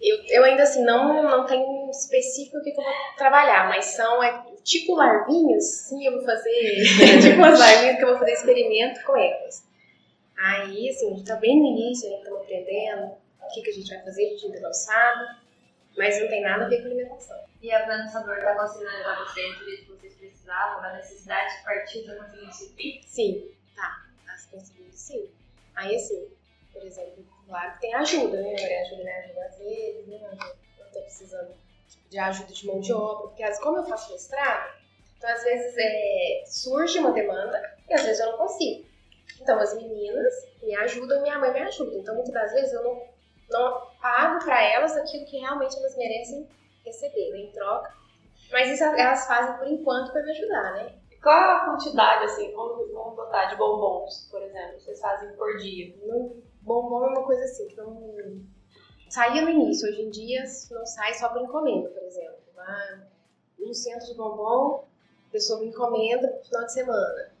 Eu, 0.00 0.16
eu 0.28 0.44
ainda 0.44 0.62
assim 0.62 0.84
não, 0.84 1.24
não 1.24 1.46
tenho 1.46 1.90
específico 1.90 2.58
o 2.58 2.62
que, 2.62 2.70
que 2.70 2.80
eu 2.80 2.84
vou 2.84 2.92
trabalhar, 3.16 3.68
mas 3.68 3.86
são 3.86 4.22
é, 4.22 4.44
tipo 4.62 4.94
larvinhas, 4.94 5.64
sim, 5.88 6.06
eu 6.06 6.12
vou 6.12 6.24
fazer 6.24 6.84
tipo 7.20 7.38
umas 7.38 7.58
larvinhas 7.58 7.96
que 7.96 8.04
eu 8.04 8.08
vou 8.08 8.18
fazer 8.18 8.32
experimento 8.32 9.02
com 9.04 9.16
elas. 9.16 9.66
Aí, 10.36 10.88
assim, 10.88 11.06
a 11.06 11.16
gente 11.16 11.26
tá 11.26 11.34
bem 11.36 11.58
no 11.58 11.66
início, 11.66 12.06
ainda 12.06 12.18
estamos 12.18 12.42
aprendendo 12.42 13.06
o 13.42 13.48
que, 13.52 13.62
que 13.62 13.70
a 13.70 13.72
gente 13.72 13.88
vai 13.88 14.04
fazer, 14.04 14.24
a 14.24 14.28
gente 14.28 14.46
ainda 14.46 14.60
não 14.60 14.72
sabe, 14.72 15.26
mas 15.96 16.20
não 16.20 16.28
tem 16.28 16.42
nada 16.42 16.66
a 16.66 16.68
ver 16.68 16.80
com 16.80 16.86
alimentação. 16.86 17.47
E 17.60 17.72
a 17.72 17.84
Planejador 17.84 18.36
está 18.38 18.54
considerando 18.54 19.02
pra 19.02 19.24
vocês 19.24 19.56
isso 19.60 19.84
que 19.86 19.92
vocês 19.92 20.14
precisavam, 20.14 20.80
da 20.82 20.92
necessidade 20.94 21.56
de 21.58 21.64
partir 21.64 22.02
para 22.04 22.14
conseguir 22.24 22.52
suprir? 22.54 23.00
Sim, 23.04 23.50
tá, 23.74 24.06
se 24.36 24.48
conseguindo 24.48 24.92
sim. 24.92 25.30
Aí, 25.74 25.96
assim, 25.96 26.28
por 26.72 26.82
exemplo, 26.84 27.24
claro 27.46 27.72
que 27.74 27.80
tem 27.80 27.94
ajuda, 27.94 28.40
né? 28.40 28.48
A 28.56 28.62
Maria 28.62 28.84
Júlia 28.84 29.04
me 29.04 29.10
ajuda 29.10 29.44
às 29.46 29.58
vezes, 29.58 30.06
né? 30.06 30.38
Eu 30.78 30.86
tô 30.92 31.00
precisando 31.02 31.54
de 32.08 32.18
ajuda 32.18 32.52
de 32.52 32.66
mão 32.66 32.80
de 32.80 32.92
obra, 32.92 33.28
porque 33.28 33.42
às- 33.42 33.58
como 33.58 33.78
eu 33.78 33.84
faço 33.84 34.12
mestrado, 34.12 34.72
então 35.16 35.28
às 35.30 35.42
vezes 35.42 35.74
é, 35.78 36.44
surge 36.46 36.98
uma 37.00 37.12
demanda 37.12 37.76
e 37.88 37.94
às 37.94 38.02
vezes 38.02 38.20
eu 38.20 38.30
não 38.32 38.38
consigo. 38.38 38.86
Então 39.40 39.58
as 39.58 39.74
meninas 39.74 40.32
me 40.62 40.74
ajudam 40.76 41.22
minha 41.22 41.38
mãe 41.38 41.52
me 41.52 41.60
ajuda. 41.62 41.96
Então 41.96 42.14
muitas 42.14 42.32
das 42.34 42.52
vezes 42.52 42.72
eu 42.72 42.82
não, 42.84 43.02
não 43.50 43.86
pago 44.00 44.44
para 44.44 44.62
elas 44.62 44.96
aquilo 44.96 45.26
que 45.26 45.38
realmente 45.38 45.76
elas 45.76 45.96
merecem 45.96 46.48
receber, 46.84 47.30
né, 47.30 47.38
em 47.38 47.52
troca. 47.52 47.92
Mas 48.50 48.70
isso 48.70 48.84
elas 48.84 49.26
fazem 49.26 49.56
por 49.58 49.66
enquanto 49.66 50.12
para 50.12 50.22
me 50.22 50.30
ajudar, 50.30 50.72
né? 50.74 50.94
Qual 51.22 51.36
a 51.36 51.64
quantidade, 51.64 52.24
assim, 52.24 52.52
vamos, 52.52 52.90
vamos 52.92 53.16
botar 53.16 53.46
de 53.46 53.56
bombons, 53.56 54.28
por 54.30 54.40
exemplo, 54.40 54.80
vocês 54.80 55.00
fazem 55.00 55.30
por 55.32 55.56
dia? 55.56 55.94
Não, 56.04 56.36
bombom 56.62 57.06
é 57.06 57.08
uma 57.08 57.24
coisa 57.24 57.44
assim 57.44 57.66
que 57.66 57.76
não 57.76 58.40
saía 59.10 59.42
no 59.42 59.50
início. 59.50 59.88
Hoje 59.88 60.02
em 60.02 60.10
dia 60.10 60.44
não 60.70 60.86
sai 60.86 61.14
só 61.14 61.28
por 61.28 61.42
encomenda, 61.42 61.88
por 61.90 62.02
exemplo. 62.02 62.38
Vai 62.54 63.00
um 63.60 63.74
centro 63.74 64.06
de 64.06 64.14
bombom, 64.14 64.84
a 65.28 65.32
pessoa 65.32 65.60
me 65.60 65.66
encomenda 65.66 66.38
no 66.38 66.44
final 66.44 66.64
de 66.64 66.72
semana. 66.72 67.32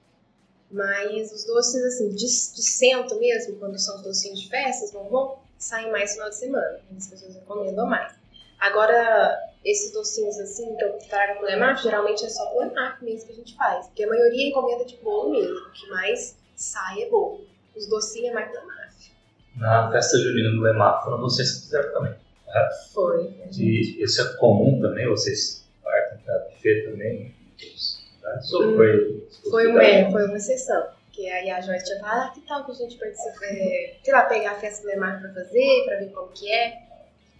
Mas 0.70 1.32
os 1.32 1.44
doces, 1.44 1.82
assim, 1.84 2.10
de, 2.10 2.26
de 2.26 2.62
centro 2.62 3.18
mesmo, 3.18 3.58
quando 3.58 3.78
são 3.78 3.96
os 3.96 4.02
docinhos 4.02 4.40
de 4.42 4.50
festas, 4.50 4.92
bombom, 4.92 5.38
saem 5.56 5.90
mais 5.90 6.10
no 6.10 6.14
final 6.14 6.28
de 6.30 6.36
semana. 6.36 6.80
As 6.96 7.06
pessoas 7.06 7.36
encomendam 7.36 7.86
mais. 7.86 8.17
Agora, 8.58 9.38
esses 9.64 9.92
docinhos 9.92 10.38
assim, 10.38 10.74
que 10.76 10.84
eu 10.84 10.98
trago 11.08 11.38
pro 11.38 11.46
Lemaf, 11.46 11.82
geralmente 11.82 12.24
é 12.24 12.28
só 12.28 12.46
pro 12.46 12.60
Lemaf 12.60 13.02
mesmo 13.02 13.26
que 13.26 13.32
a 13.32 13.36
gente 13.36 13.56
faz. 13.56 13.86
Porque 13.86 14.04
a 14.04 14.08
maioria 14.08 14.48
encomenda 14.48 14.84
de 14.84 14.96
bolo 14.96 15.30
mesmo. 15.30 15.56
O 15.56 15.72
que 15.72 15.88
mais 15.90 16.36
sai 16.54 17.02
é 17.02 17.08
bolo. 17.10 17.46
Os 17.76 17.86
docinhos 17.86 18.30
é 18.30 18.34
mais 18.34 18.50
do 18.50 18.58
Lemaf. 18.58 18.78
Na 19.56 19.90
festa 19.90 20.18
junina 20.18 20.50
do 20.50 20.68
EMAP 20.68 21.04
foram 21.04 21.20
vocês 21.20 21.52
que 21.52 21.62
fizeram 21.62 21.92
também. 21.92 22.14
Foi. 22.94 23.34
E 23.58 24.02
isso 24.02 24.22
é 24.22 24.36
comum 24.36 24.80
também? 24.80 25.08
Vocês 25.08 25.68
partem 25.82 26.18
para 26.24 26.38
buffet 26.38 26.84
também? 26.84 27.34
cidades? 28.28 28.52
Ou 28.52 28.76
foi, 28.76 29.28
Foi 29.50 29.66
uma, 29.66 29.82
é, 29.82 30.10
foi 30.10 30.24
uma 30.26 30.36
exceção. 30.36 30.88
Que 31.12 31.28
aí 31.28 31.50
a 31.50 31.60
Joyce 31.60 31.84
tinha 31.84 31.98
falado, 31.98 32.28
ah, 32.28 32.32
que 32.32 32.40
tal 32.42 32.64
que 32.64 32.70
a 32.70 32.74
gente 32.74 32.96
participe, 32.96 33.44
é, 33.44 33.96
sei 34.02 34.14
lá, 34.14 34.22
pegar 34.26 34.52
a 34.52 34.54
festa 34.54 34.82
do 34.82 34.88
Lemar 34.88 35.20
pra 35.20 35.32
fazer, 35.34 35.84
pra 35.84 35.96
ver 35.96 36.12
como 36.12 36.28
que 36.28 36.50
é. 36.50 36.87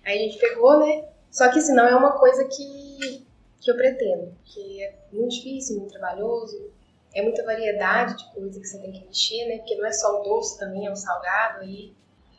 Aí 0.08 0.20
a 0.20 0.22
gente 0.22 0.38
pegou, 0.38 0.80
né? 0.80 1.06
Só 1.30 1.50
que 1.50 1.58
assim, 1.58 1.74
não 1.74 1.86
é 1.86 1.94
uma 1.94 2.12
coisa 2.18 2.42
que, 2.46 3.26
que 3.60 3.70
eu 3.70 3.76
pretendo. 3.76 4.34
Que 4.42 4.82
é 4.82 4.94
muito 5.12 5.34
difícil, 5.34 5.76
muito 5.76 5.92
trabalhoso. 5.92 6.72
É 7.14 7.20
muita 7.20 7.44
variedade 7.44 8.16
de 8.16 8.32
coisa 8.32 8.58
que 8.58 8.66
você 8.66 8.78
tem 8.78 8.90
que 8.90 9.04
mexer, 9.04 9.46
né? 9.46 9.58
Porque 9.58 9.76
não 9.76 9.84
é 9.84 9.92
só 9.92 10.18
o 10.18 10.22
doce, 10.22 10.58
também 10.58 10.86
é 10.86 10.90
o 10.90 10.96
salgado. 10.96 11.60
Aí 11.60 11.92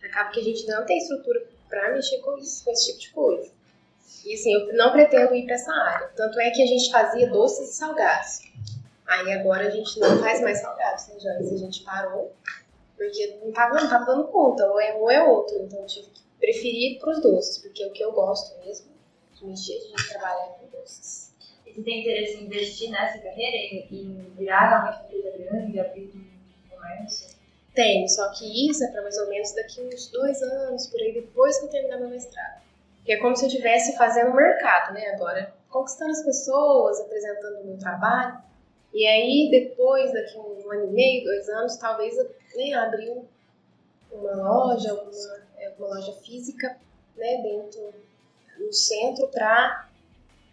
acaba 0.03 0.31
que 0.31 0.39
a 0.39 0.43
gente 0.43 0.65
não 0.65 0.83
tem 0.83 0.97
estrutura 0.97 1.45
pra 1.69 1.93
mexer 1.93 2.17
com, 2.21 2.39
isso, 2.39 2.65
com 2.65 2.71
esse 2.71 2.87
tipo 2.87 2.99
de 2.99 3.09
coisa. 3.11 3.51
E 4.25 4.33
assim, 4.33 4.51
eu 4.51 4.75
não 4.75 4.91
pretendo 4.91 5.35
ir 5.35 5.45
pra 5.45 5.53
essa 5.53 5.71
área. 5.71 6.07
Tanto 6.15 6.39
é 6.39 6.49
que 6.49 6.63
a 6.63 6.65
gente 6.65 6.91
fazia 6.91 7.29
doces 7.29 7.69
e 7.69 7.73
salgados. 7.73 8.39
Aí 9.05 9.31
agora 9.33 9.67
a 9.67 9.69
gente 9.69 9.99
não 9.99 10.17
faz 10.17 10.41
mais 10.41 10.59
salgados, 10.59 11.07
né, 11.07 11.19
Joyce? 11.19 11.53
A 11.53 11.57
gente 11.57 11.83
parou, 11.83 12.33
porque 12.97 13.39
não 13.43 13.51
tava, 13.51 13.79
não 13.79 13.87
tava 13.87 14.05
dando 14.05 14.23
conta, 14.25 14.65
ou 14.65 14.81
é 14.81 14.95
um 14.95 15.01
ou 15.01 15.11
é 15.11 15.23
outro. 15.23 15.55
Então 15.59 15.79
eu 15.81 15.85
tive 15.85 16.07
que 16.07 16.28
preferir 16.39 16.99
pros 16.99 17.21
doces, 17.21 17.57
porque 17.59 17.83
é 17.83 17.87
o 17.87 17.91
que 17.91 18.03
eu 18.03 18.11
gosto 18.11 18.57
mesmo, 18.65 18.91
de 19.33 19.45
mexer, 19.45 19.79
de 19.79 20.09
trabalhar 20.09 20.57
com 20.59 20.67
doces. 20.67 21.33
E 21.65 21.73
você 21.73 21.81
tem 21.81 22.01
interesse 22.01 22.37
em 22.37 22.45
investir 22.45 22.89
nessa 22.89 23.19
carreira, 23.19 23.57
em, 23.57 23.87
em 23.91 24.33
virar 24.37 24.81
uma 24.81 25.05
empresa 25.05 25.37
grande, 25.37 25.79
abrir 25.79 26.11
um 26.15 26.69
comércio? 26.69 27.37
Tenho, 27.75 28.07
só 28.09 28.31
que 28.31 28.69
isso 28.69 28.83
é 28.83 28.91
para 28.91 29.03
mais 29.03 29.17
ou 29.17 29.29
menos 29.29 29.53
daqui 29.53 29.81
uns 29.81 30.07
dois 30.11 30.41
anos, 30.41 30.87
por 30.87 30.99
aí, 30.99 31.13
depois 31.13 31.59
que 31.59 31.65
eu 31.65 31.69
terminar 31.69 31.99
meu 31.99 32.09
mestrado. 32.09 32.61
Que 33.05 33.13
é 33.13 33.17
como 33.17 33.35
se 33.35 33.45
eu 33.45 33.47
estivesse 33.47 33.95
fazendo 33.97 34.33
mercado, 34.33 34.93
né, 34.93 35.07
agora. 35.09 35.53
Conquistando 35.69 36.11
as 36.11 36.23
pessoas, 36.23 36.99
apresentando 36.99 37.61
o 37.61 37.65
meu 37.67 37.77
trabalho. 37.77 38.41
E 38.93 39.05
aí, 39.05 39.49
depois, 39.51 40.11
daqui 40.11 40.37
um 40.37 40.71
ano 40.71 40.89
e 40.89 40.91
meio, 40.91 41.23
dois 41.23 41.47
anos, 41.49 41.77
talvez 41.77 42.17
eu 42.17 42.25
né, 42.55 42.73
abrir 42.73 43.11
um, 43.11 43.23
uma 44.11 44.33
loja, 44.33 44.91
alguma, 44.91 45.37
é, 45.57 45.73
uma 45.77 45.87
loja 45.87 46.13
física, 46.21 46.77
né, 47.15 47.41
dentro 47.41 47.93
no 48.59 48.73
centro 48.73 49.27
para 49.29 49.87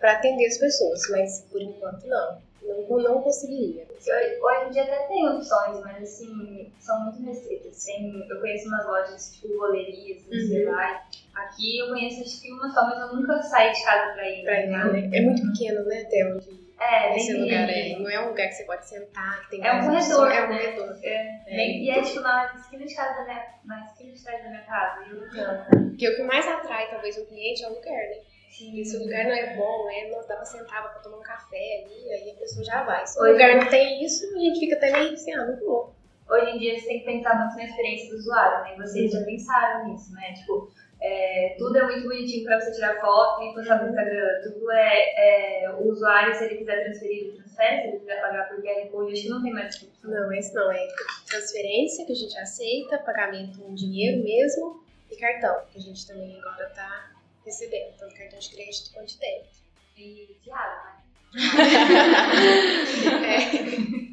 atender 0.03 0.47
as 0.47 0.59
pessoas, 0.59 1.01
mas 1.11 1.41
por 1.51 1.61
enquanto 1.61 2.07
não. 2.07 2.47
Não, 2.63 2.99
não 2.99 3.23
conseguiria. 3.23 3.87
Hoje 3.89 4.67
em 4.67 4.71
dia 4.71 4.83
até 4.83 5.07
tem 5.07 5.29
opções, 5.29 5.81
mas 5.85 6.03
assim, 6.03 6.73
são 6.81 7.01
muito 7.05 7.23
restritas. 7.23 7.85
Tem, 7.85 8.29
eu 8.29 8.41
conheço 8.41 8.67
umas 8.69 8.87
lojas 8.87 9.37
tipo 9.37 9.57
rolerias, 9.59 10.25
você 10.25 10.65
Uhum. 10.65 10.73
vai. 10.73 11.01
Aqui 11.35 11.79
eu 11.79 11.89
conheço 11.89 12.23
acho 12.23 12.43
que 12.43 12.53
uma 12.53 12.69
só, 12.73 12.85
mas 12.87 12.99
eu 12.99 13.17
nunca 13.17 13.41
saí 13.43 13.73
de 13.73 13.85
casa 13.85 14.15
pra 14.15 14.29
ir. 14.29 14.43
Pra 14.43 14.65
ir 14.65 14.71
lá, 14.71 14.85
né? 14.93 15.11
É 15.13 15.21
muito 15.21 15.43
pequeno, 15.43 15.85
né, 15.85 16.03
até 16.03 16.33
onde 16.35 16.65
É, 16.78 17.09
bem 17.09 17.16
esse 17.16 17.33
lugar 17.35 17.68
é. 17.71 17.99
Não 17.99 18.11
é 18.11 18.21
um 18.25 18.28
lugar 18.28 18.49
que 18.49 18.54
você 18.54 18.64
pode 18.64 18.87
sentar, 18.88 19.40
que 19.42 19.50
tem 19.50 19.66
É 19.66 19.73
um 19.73 19.80
corredor, 19.80 19.97
pessoas, 19.97 20.33
É 20.35 20.45
um 20.45 20.49
né? 20.49 20.59
corredor. 20.59 20.99
É, 21.02 21.38
É. 21.47 21.71
e 21.78 21.90
é 21.90 22.02
tipo 22.02 22.21
na 22.21 22.52
esquina 22.54 22.85
de 22.85 22.95
casa 22.95 23.14
da 23.18 23.25
minha, 23.25 23.47
na 23.64 23.85
esquina 23.85 24.12
de 24.12 24.23
trás 24.23 24.42
da 24.42 24.49
minha 24.50 24.62
casa. 24.62 25.04
E 25.06 25.11
eu 25.11 25.88
Porque 25.88 26.09
o 26.09 26.16
que 26.16 26.23
mais 26.23 26.47
atrai, 26.47 26.90
talvez, 26.90 27.16
o 27.16 27.26
cliente 27.26 27.64
é 27.64 27.68
o 27.68 27.75
lugar, 27.75 27.92
né? 27.92 28.21
E 28.59 28.85
se 28.85 28.97
o 28.97 29.00
lugar 29.00 29.25
não 29.25 29.33
é 29.33 29.54
bom, 29.56 29.90
é, 29.90 30.11
nós 30.11 30.26
dá 30.26 30.37
pra 30.37 30.45
sentar 30.45 30.83
pra 30.83 31.00
tomar 31.02 31.18
um 31.18 31.23
café 31.23 31.85
ali, 31.85 32.11
aí 32.12 32.30
a 32.30 32.38
pessoa 32.38 32.64
já 32.64 32.83
vai. 32.85 33.06
Se 33.06 33.18
o 33.21 33.30
lugar 33.30 33.54
não 33.56 33.68
tem 33.68 34.02
isso, 34.04 34.25
a 34.35 34.38
gente 34.38 34.61
fica 34.61 34.76
até 34.76 34.92
meio 34.92 35.12
assim, 35.12 35.33
ah, 35.35 35.45
não 35.47 35.59
vou. 35.61 35.95
Hoje 36.28 36.50
em 36.52 36.59
dia 36.59 36.78
você 36.78 36.87
tem 36.87 36.99
que 37.00 37.04
pensar 37.04 37.35
muito 37.38 37.54
na 37.56 37.64
experiência 37.64 38.11
do 38.11 38.16
usuário, 38.16 38.64
né? 38.64 38.75
E 38.75 38.76
vocês 38.88 39.12
já 39.12 39.23
pensaram 39.25 39.88
nisso, 39.88 40.12
né? 40.14 40.33
Tipo, 40.33 40.71
é, 41.00 41.55
tudo 41.59 41.79
é 41.79 41.85
muito 41.85 42.05
bonitinho 42.05 42.45
pra 42.45 42.61
você 42.61 42.73
tirar 42.73 43.00
foto 43.00 43.43
e 43.43 43.55
postar 43.55 43.83
no 43.83 43.88
Instagram. 43.91 44.43
Tudo 44.43 44.71
é, 44.71 45.65
é 45.65 45.71
o 45.73 45.88
usuário, 45.88 46.35
se 46.35 46.45
ele 46.45 46.57
quiser 46.57 46.85
transferir, 46.85 47.19
ele 47.19 47.33
transfere, 47.33 47.83
se 47.83 47.88
ele 47.88 47.99
quiser 47.99 48.21
pagar 48.21 48.49
por 48.49 48.62
QR 48.62 48.88
Code, 48.91 49.12
acho 49.12 49.23
que 49.23 49.29
não 49.29 49.43
tem 49.43 49.53
mais 49.53 49.69
discussão. 49.69 50.11
Não, 50.11 50.33
esse 50.33 50.55
não. 50.55 50.73
É 50.73 50.88
transferência, 51.26 52.07
que 52.07 52.12
a 52.12 52.17
gente 52.17 52.38
aceita, 52.38 52.99
pagamento 52.99 53.61
em 53.69 53.75
dinheiro 53.75 54.23
mesmo, 54.23 54.83
e 55.11 55.17
cartão, 55.17 55.62
que 55.71 55.79
a 55.79 55.83
gente 55.83 56.07
também 56.07 56.38
agora 56.38 56.71
tá 56.71 57.11
recebendo, 57.45 57.97
tanto 57.99 58.15
cartão 58.15 58.38
de 58.38 58.50
crédito 58.50 58.93
quanto 58.93 59.09
de 59.09 59.19
débito. 59.19 59.57
E 59.97 60.37
diário, 60.43 60.85
né? 60.85 60.93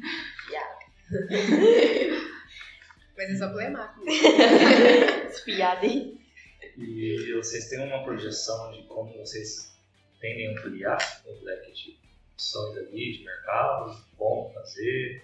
Mas 3.16 3.30
é 3.30 3.36
só 3.36 3.48
problemático. 3.48 4.04
Espiada 5.30 5.82
aí. 5.82 6.18
E 6.76 7.32
vocês 7.34 7.68
têm 7.68 7.80
uma 7.80 8.02
projeção 8.02 8.72
de 8.72 8.82
como 8.84 9.12
vocês 9.16 9.72
tendem 10.20 10.48
a 10.48 10.52
ampliar 10.52 11.22
o 11.26 11.44
leque 11.44 11.72
de 11.72 11.98
opções 12.32 12.76
ali, 12.78 13.18
de 13.18 13.24
mercado, 13.24 13.96
como 14.16 14.52
fazer? 14.52 15.22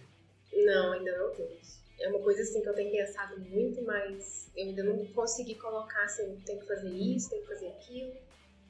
Não, 0.53 0.93
ainda 0.93 1.19
não 1.19 1.35
temos. 1.35 1.81
É 1.99 2.09
uma 2.09 2.21
coisa 2.21 2.43
assim 2.43 2.63
que 2.63 2.69
eu 2.69 2.75
tenho 2.75 2.91
pensado 2.91 3.39
muito, 3.41 3.83
mas 3.83 4.51
eu 4.57 4.67
ainda 4.67 4.83
não 4.85 5.05
consegui 5.07 5.55
colocar 5.57 6.05
assim, 6.05 6.41
tem 6.47 6.59
que 6.59 6.67
fazer 6.67 6.89
isso, 6.89 7.31
tem 7.31 7.41
que 7.43 7.49
fazer 7.49 7.69
aquilo. 7.69 8.15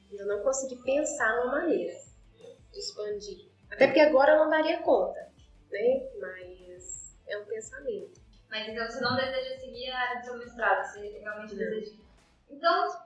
Ainda 0.09 0.25
não 0.25 0.43
consegui 0.43 0.75
pensar 0.83 1.37
numa 1.37 1.59
maneira 1.59 1.97
de 2.73 2.79
expandir. 2.79 3.47
Até 3.69 3.87
porque 3.87 4.01
agora 4.01 4.33
eu 4.33 4.39
não 4.39 4.49
daria 4.49 4.81
conta, 4.81 5.29
né? 5.71 6.09
Mas 6.19 7.15
é 7.27 7.37
um 7.37 7.45
pensamento. 7.45 8.19
Mas 8.49 8.67
então 8.67 8.85
você 8.85 8.99
não 8.99 9.15
deseja 9.15 9.59
seguir 9.59 9.89
a 9.89 9.97
área 9.97 10.19
do 10.19 10.25
seu 10.25 10.37
mestrado, 10.37 10.85
você 10.85 11.19
realmente 11.19 11.55
deseja. 11.55 11.95
Então. 12.51 13.01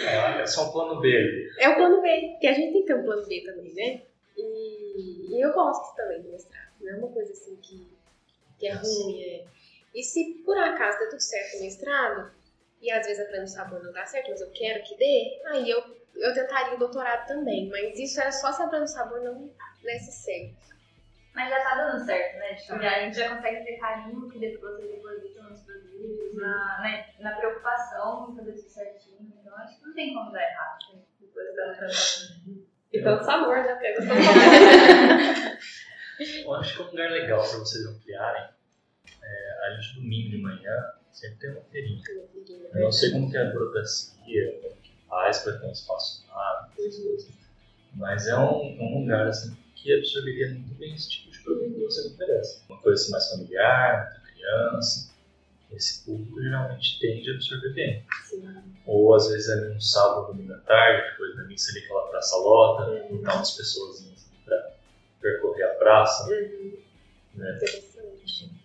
É, 0.00 0.42
é 0.42 0.46
só 0.46 0.68
um 0.68 0.72
plano 0.72 1.00
B 1.00 1.08
ali. 1.08 1.50
É 1.58 1.68
o 1.68 1.76
plano 1.76 2.00
B, 2.00 2.28
porque 2.32 2.46
a 2.46 2.52
gente 2.52 2.72
tem 2.72 2.82
que 2.82 2.86
ter 2.86 2.94
um 2.94 3.04
plano 3.04 3.26
B 3.26 3.42
também, 3.44 3.74
né? 3.74 4.02
E, 4.36 5.36
e 5.36 5.40
eu 5.44 5.52
gosto 5.52 5.94
também 5.96 6.22
do 6.22 6.30
mestrado. 6.30 6.72
Não 6.80 6.92
é 6.92 6.96
uma 6.96 7.08
coisa 7.08 7.32
assim 7.32 7.56
que, 7.56 7.88
que 8.58 8.66
é 8.66 8.72
ruim. 8.72 9.22
É. 9.22 9.44
E 9.94 10.02
se 10.02 10.42
por 10.44 10.56
acaso 10.56 10.98
der 10.98 11.10
tudo 11.10 11.20
certo 11.20 11.56
no 11.56 11.62
mestrado, 11.62 12.32
e 12.80 12.90
às 12.90 13.06
vezes 13.06 13.24
a 13.24 13.28
plano 13.28 13.48
sabor 13.48 13.82
não 13.82 13.92
dá 13.92 14.04
certo, 14.06 14.30
mas 14.30 14.40
eu 14.40 14.50
quero 14.50 14.82
que 14.84 14.96
dê, 14.96 15.40
aí 15.46 15.70
eu, 15.70 15.82
eu 16.16 16.34
tentaria 16.34 16.74
o 16.74 16.78
doutorado 16.78 17.26
também. 17.26 17.68
Mas 17.68 17.98
isso 17.98 18.20
era 18.20 18.32
só 18.32 18.52
se 18.52 18.62
a 18.62 18.68
plano 18.68 18.86
sabor 18.86 19.20
não 19.22 19.50
desse 19.82 20.12
certo. 20.12 20.73
Mas 21.34 21.50
já 21.50 21.64
tá 21.64 21.74
dando 21.74 22.04
certo, 22.04 22.38
né? 22.38 22.54
Tipo, 22.54 22.80
já, 22.80 22.96
a 22.96 23.00
gente 23.00 23.16
já 23.16 23.34
consegue 23.34 23.64
ter 23.64 23.76
carinho 23.78 24.28
que 24.30 24.38
depois 24.38 24.76
vocês 24.76 24.90
depositam 24.90 25.50
nos 25.50 25.62
produtos, 25.62 26.34
na, 26.36 26.80
né, 26.80 27.06
na 27.18 27.32
preocupação 27.32 28.30
em 28.30 28.36
fazer 28.36 28.52
tudo 28.52 28.68
certinho. 28.68 29.32
Então 29.40 29.56
acho 29.56 29.78
que 29.78 29.86
não 29.86 29.94
tem 29.94 30.14
como 30.14 30.30
dar 30.30 30.42
errado. 30.42 30.78
né? 30.94 31.02
Depois 31.20 31.46
da 31.46 31.52
plataforma. 31.64 32.64
E 32.92 33.02
tanto 33.02 33.24
sabor, 33.24 33.56
né? 33.56 33.74
Porque 33.74 33.86
eu 33.88 33.94
gosto 33.94 34.12
Eu 36.44 36.54
acho 36.54 36.76
que 36.76 36.82
é 36.82 36.84
um 36.84 36.90
lugar 36.90 37.10
legal 37.10 37.40
para 37.40 37.58
vocês 37.58 37.84
ampliarem. 37.84 38.48
É, 39.20 39.66
a 39.66 39.70
gente 39.74 39.96
domingo 39.96 40.30
de 40.30 40.38
manhã 40.38 40.92
sempre 41.10 41.38
tem 41.38 41.50
uma 41.50 41.62
feirinha. 41.62 42.02
Eu 42.72 42.80
não 42.80 42.92
sei 42.92 43.10
como 43.10 43.28
que 43.28 43.36
é 43.36 43.40
a 43.42 43.50
burocracia, 43.50 44.60
como 44.62 44.76
que 44.76 44.92
faz 45.08 45.38
para 45.40 45.58
ter 45.58 45.66
um 45.66 45.72
espaço 45.72 46.24
lá, 46.28 46.70
essas 46.78 46.96
coisas. 47.02 47.28
Mas 47.94 48.28
é 48.28 48.36
um, 48.36 48.76
um 48.80 49.00
lugar 49.00 49.26
assim, 49.26 49.56
que 49.74 49.92
absorveria 49.92 50.50
muito 50.50 50.74
bem 50.74 50.94
esse 50.94 51.10
tipo 51.10 51.30
de 51.30 51.42
produto 51.42 51.74
que 51.74 51.80
você 51.80 52.08
oferece. 52.08 52.62
Uma 52.68 52.80
coisa 52.80 53.02
assim, 53.02 53.12
mais 53.12 53.30
familiar, 53.30 54.10
muita 54.12 54.32
criança. 54.32 55.14
Esse 55.72 56.04
público 56.04 56.40
geralmente 56.40 56.98
tende 57.00 57.30
a 57.30 57.34
absorver 57.34 57.72
bem. 57.72 58.04
Ou 58.86 59.14
às 59.14 59.28
vezes 59.28 59.50
ali 59.50 59.74
no 59.74 59.80
sábado, 59.80 60.32
domingo 60.32 60.52
à 60.52 60.58
tarde, 60.58 61.10
depois 61.10 61.36
da 61.36 61.44
missa 61.44 61.72
ali 61.72 61.80
aquela 61.84 62.08
praça 62.08 62.36
lota, 62.36 63.08
juntar 63.10 63.36
umas 63.36 63.50
pessoas 63.52 64.04
para 64.44 64.72
percorrer 65.20 65.64
a 65.64 65.74
praça. 65.74 66.28
Né? 67.34 67.58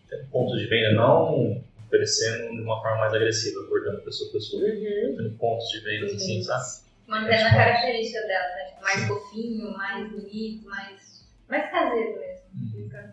Tem 0.10 0.26
pontos 0.26 0.60
de 0.60 0.68
venda 0.68 0.94
não 0.94 1.64
oferecendo 1.86 2.56
de 2.56 2.62
uma 2.62 2.80
forma 2.82 3.00
mais 3.00 3.14
agressiva, 3.14 3.62
abordando 3.62 4.02
pessoa 4.02 4.30
a 4.30 4.34
pessoa. 4.34 4.64
Tendo 4.64 5.32
pontos 5.38 5.68
de 5.70 5.80
venda 5.80 6.06
assim, 6.06 6.44
sabe? 6.44 6.89
Mantendo 7.10 7.48
a 7.48 7.52
característica 7.52 8.22
dela, 8.28 8.56
né? 8.56 8.66
Tipo, 8.66 8.82
mais 8.82 9.08
fofinho, 9.08 9.72
mais 9.76 10.12
bonito, 10.12 10.66
mais, 10.70 11.28
mais 11.48 11.72
caseiro 11.72 12.20
mesmo. 12.20 12.44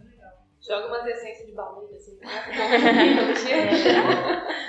Legal. 0.04 0.32
Joga 0.60 0.88
umas 0.88 1.06
essências 1.06 1.46
de 1.46 1.54
baunilha, 1.54 1.96
assim. 1.96 2.18
né? 2.18 2.26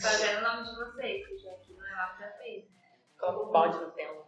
Fazendo 0.00 0.38
o 0.38 0.42
nome 0.42 0.62
de 0.64 0.74
vocês, 0.76 1.26
que 1.26 1.38
já 1.38 1.50
aqui 1.52 1.72
no 1.72 1.84
Elap 1.86 2.18
já 2.20 2.28
fez. 2.38 2.64
Coloca 3.18 3.48
um 3.48 3.52
balde 3.52 3.78
no 3.84 3.90
tela. 3.92 4.24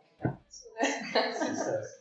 Sucesso. 0.48 1.96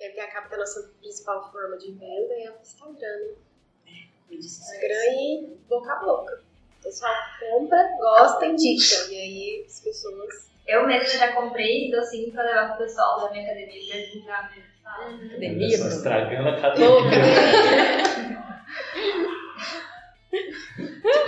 É 0.00 0.08
porque 0.08 0.20
acaba 0.20 0.48
que 0.48 0.54
a 0.54 0.58
nossa 0.58 0.82
principal 0.98 1.50
forma 1.52 1.76
de 1.78 1.92
venda 1.92 2.34
é 2.34 2.50
o 2.50 2.60
Instagram, 2.60 3.34
né? 3.86 4.08
Instagram 4.30 5.12
e 5.14 5.56
boca 5.68 5.92
a 5.92 6.00
boca. 6.00 6.42
O 6.78 6.82
pessoal 6.82 7.14
compra, 7.38 7.88
gosta, 7.98 8.46
indica. 8.46 8.96
E 9.10 9.14
aí 9.16 9.64
as 9.66 9.80
pessoas. 9.80 10.51
Eu 10.66 10.86
mesma 10.86 11.18
já 11.18 11.32
comprei 11.32 11.90
docinho 11.90 12.32
pra 12.32 12.44
levar 12.44 12.68
pro 12.68 12.84
pessoal 12.84 13.20
da 13.20 13.30
minha 13.30 13.44
academia 13.44 13.80
pra 13.90 14.00
divulgar 14.00 14.50
mesmo, 14.50 14.70
sabe? 14.82 15.26
Academia, 15.26 15.76
Bruno. 15.78 15.90
estragando 15.92 16.48
a. 16.48 16.74
Louca, 16.78 17.10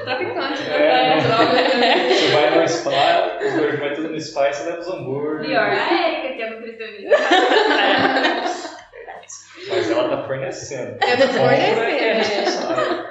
Traficante, 0.04 0.62
É, 0.70 1.16
né? 1.16 1.20
Droga. 1.20 2.08
Você 2.08 2.28
vai 2.32 2.58
no 2.58 2.68
spa, 2.68 3.38
o 3.40 3.58
Gordo 3.58 3.78
vai 3.78 3.94
tudo 3.94 4.08
no 4.10 4.20
spa 4.20 4.48
e 4.48 4.52
você 4.54 4.64
leva 4.64 4.78
os 4.80 4.88
hambúrgueres. 4.88 5.46
Pior, 5.46 5.62
a 5.62 6.08
Erika, 6.08 6.34
que 6.34 6.42
é 6.42 6.50
nutricionista. 6.50 7.16
Mas 9.68 9.90
ela 9.90 10.08
tá 10.16 10.26
fornecendo. 10.26 10.98
É 11.02 11.16
do 11.16 11.28
fornecendo, 11.28 13.03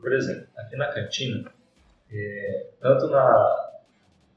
Por, 0.00 0.12
exemplo, 0.12 0.46
aqui 0.56 0.76
na 0.76 0.92
cantina, 0.92 1.52
é, 2.10 2.66
tanto 2.80 3.08
na, 3.08 3.80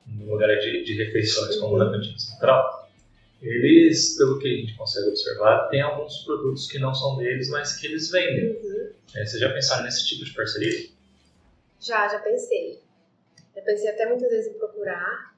no 0.08 0.32
lugar 0.32 0.48
de, 0.60 0.84
de 0.84 0.94
refeições 1.04 1.56
como 1.58 1.78
na 1.78 1.92
cantina 1.92 2.18
central, 2.20 2.90
eles, 3.42 4.18
pelo 4.18 4.38
que 4.38 4.48
a 4.48 4.58
gente 4.58 4.76
consegue 4.76 5.08
observar, 5.08 5.68
tem 5.70 5.82
alguns 5.82 6.24
produtos 6.24 6.68
que 6.68 6.78
não 6.78 6.94
são 6.94 7.18
deles, 7.18 7.50
mas 7.50 7.76
que 7.78 7.88
eles 7.88 8.12
vendem. 8.12 8.56
É, 9.16 9.26
vocês 9.26 9.40
já 9.40 9.52
pensaram 9.52 9.84
nesse 9.84 10.08
tipo 10.08 10.24
de 10.24 10.34
parceria? 10.34 10.90
Já, 11.80 12.08
já 12.08 12.20
pensei. 12.20 12.80
Já 13.56 13.62
pensei 13.64 13.90
até 13.90 14.06
muitas 14.08 14.30
vezes 14.30 14.54
em 14.54 14.58
procurar, 14.58 15.36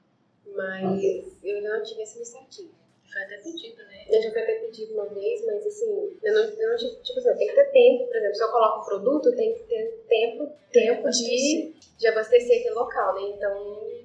mas 0.54 1.02
eu 1.42 1.56
ainda 1.56 1.78
não 1.78 1.82
tive 1.82 2.02
essa 2.02 2.16
iniciativa. 2.16 2.83
Foi 3.12 3.22
até 3.22 3.36
pedido, 3.38 3.76
né? 3.84 4.04
Eu 4.08 4.22
já 4.22 4.30
fui 4.30 4.42
até 4.42 4.54
pedido 4.54 4.94
uma 4.94 5.06
vez, 5.06 5.44
mas 5.46 5.66
assim, 5.66 6.18
eu 6.22 6.32
não, 6.34 6.42
eu 6.42 6.70
não 6.70 6.76
tive, 6.76 6.96
tipo 7.02 7.18
assim, 7.18 7.36
tem 7.36 7.48
que 7.48 7.54
ter 7.54 7.70
tempo, 7.70 8.06
por 8.06 8.16
exemplo, 8.16 8.34
se 8.34 8.44
eu 8.44 8.48
coloco 8.48 8.80
um 8.80 8.84
produto, 8.84 9.36
tem 9.36 9.54
que 9.54 9.62
ter 9.64 10.04
tempo, 10.08 10.52
tempo 10.72 11.10
de, 11.10 11.74
de 11.98 12.06
abastecer 12.08 12.60
aquele 12.60 12.74
local, 12.74 13.14
né? 13.14 13.34
Então, 13.36 14.04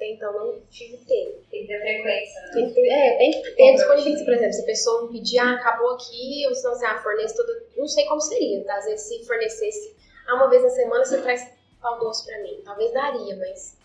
até 0.00 0.10
então 0.12 0.32
não 0.32 0.60
tive 0.70 0.96
tempo. 0.98 1.38
Tem 1.50 1.62
que 1.62 1.68
ter 1.68 1.80
frequência, 1.80 2.40
né? 2.40 2.50
Tem 2.52 2.68
que 2.68 2.74
ter, 2.74 2.88
é, 2.88 3.16
tem 3.18 3.30
que 3.30 3.50
ter 3.50 3.74
disponível, 3.74 4.24
por 4.24 4.34
exemplo, 4.34 4.52
se 4.52 4.62
a 4.62 4.66
pessoa 4.66 5.02
me 5.02 5.12
pedir, 5.12 5.38
ah, 5.38 5.54
acabou 5.54 5.90
aqui, 5.90 6.46
ou 6.48 6.54
se 6.54 6.64
não, 6.64 6.72
assim, 6.72 6.86
ah, 6.86 6.98
fornece 7.02 7.36
todo, 7.36 7.52
não 7.76 7.86
sei 7.86 8.04
como 8.06 8.20
seria, 8.20 8.64
tá? 8.64 8.76
Às 8.76 8.86
vezes 8.86 9.06
se 9.06 9.26
fornecesse, 9.26 9.96
ah, 10.26 10.34
uma 10.34 10.48
vez 10.48 10.62
na 10.62 10.70
semana 10.70 11.04
você 11.04 11.20
traz 11.20 11.50
pão 11.80 11.98
doce 11.98 12.26
pra 12.26 12.42
mim, 12.42 12.60
talvez 12.64 12.92
daria, 12.92 13.36
mas 13.36 13.78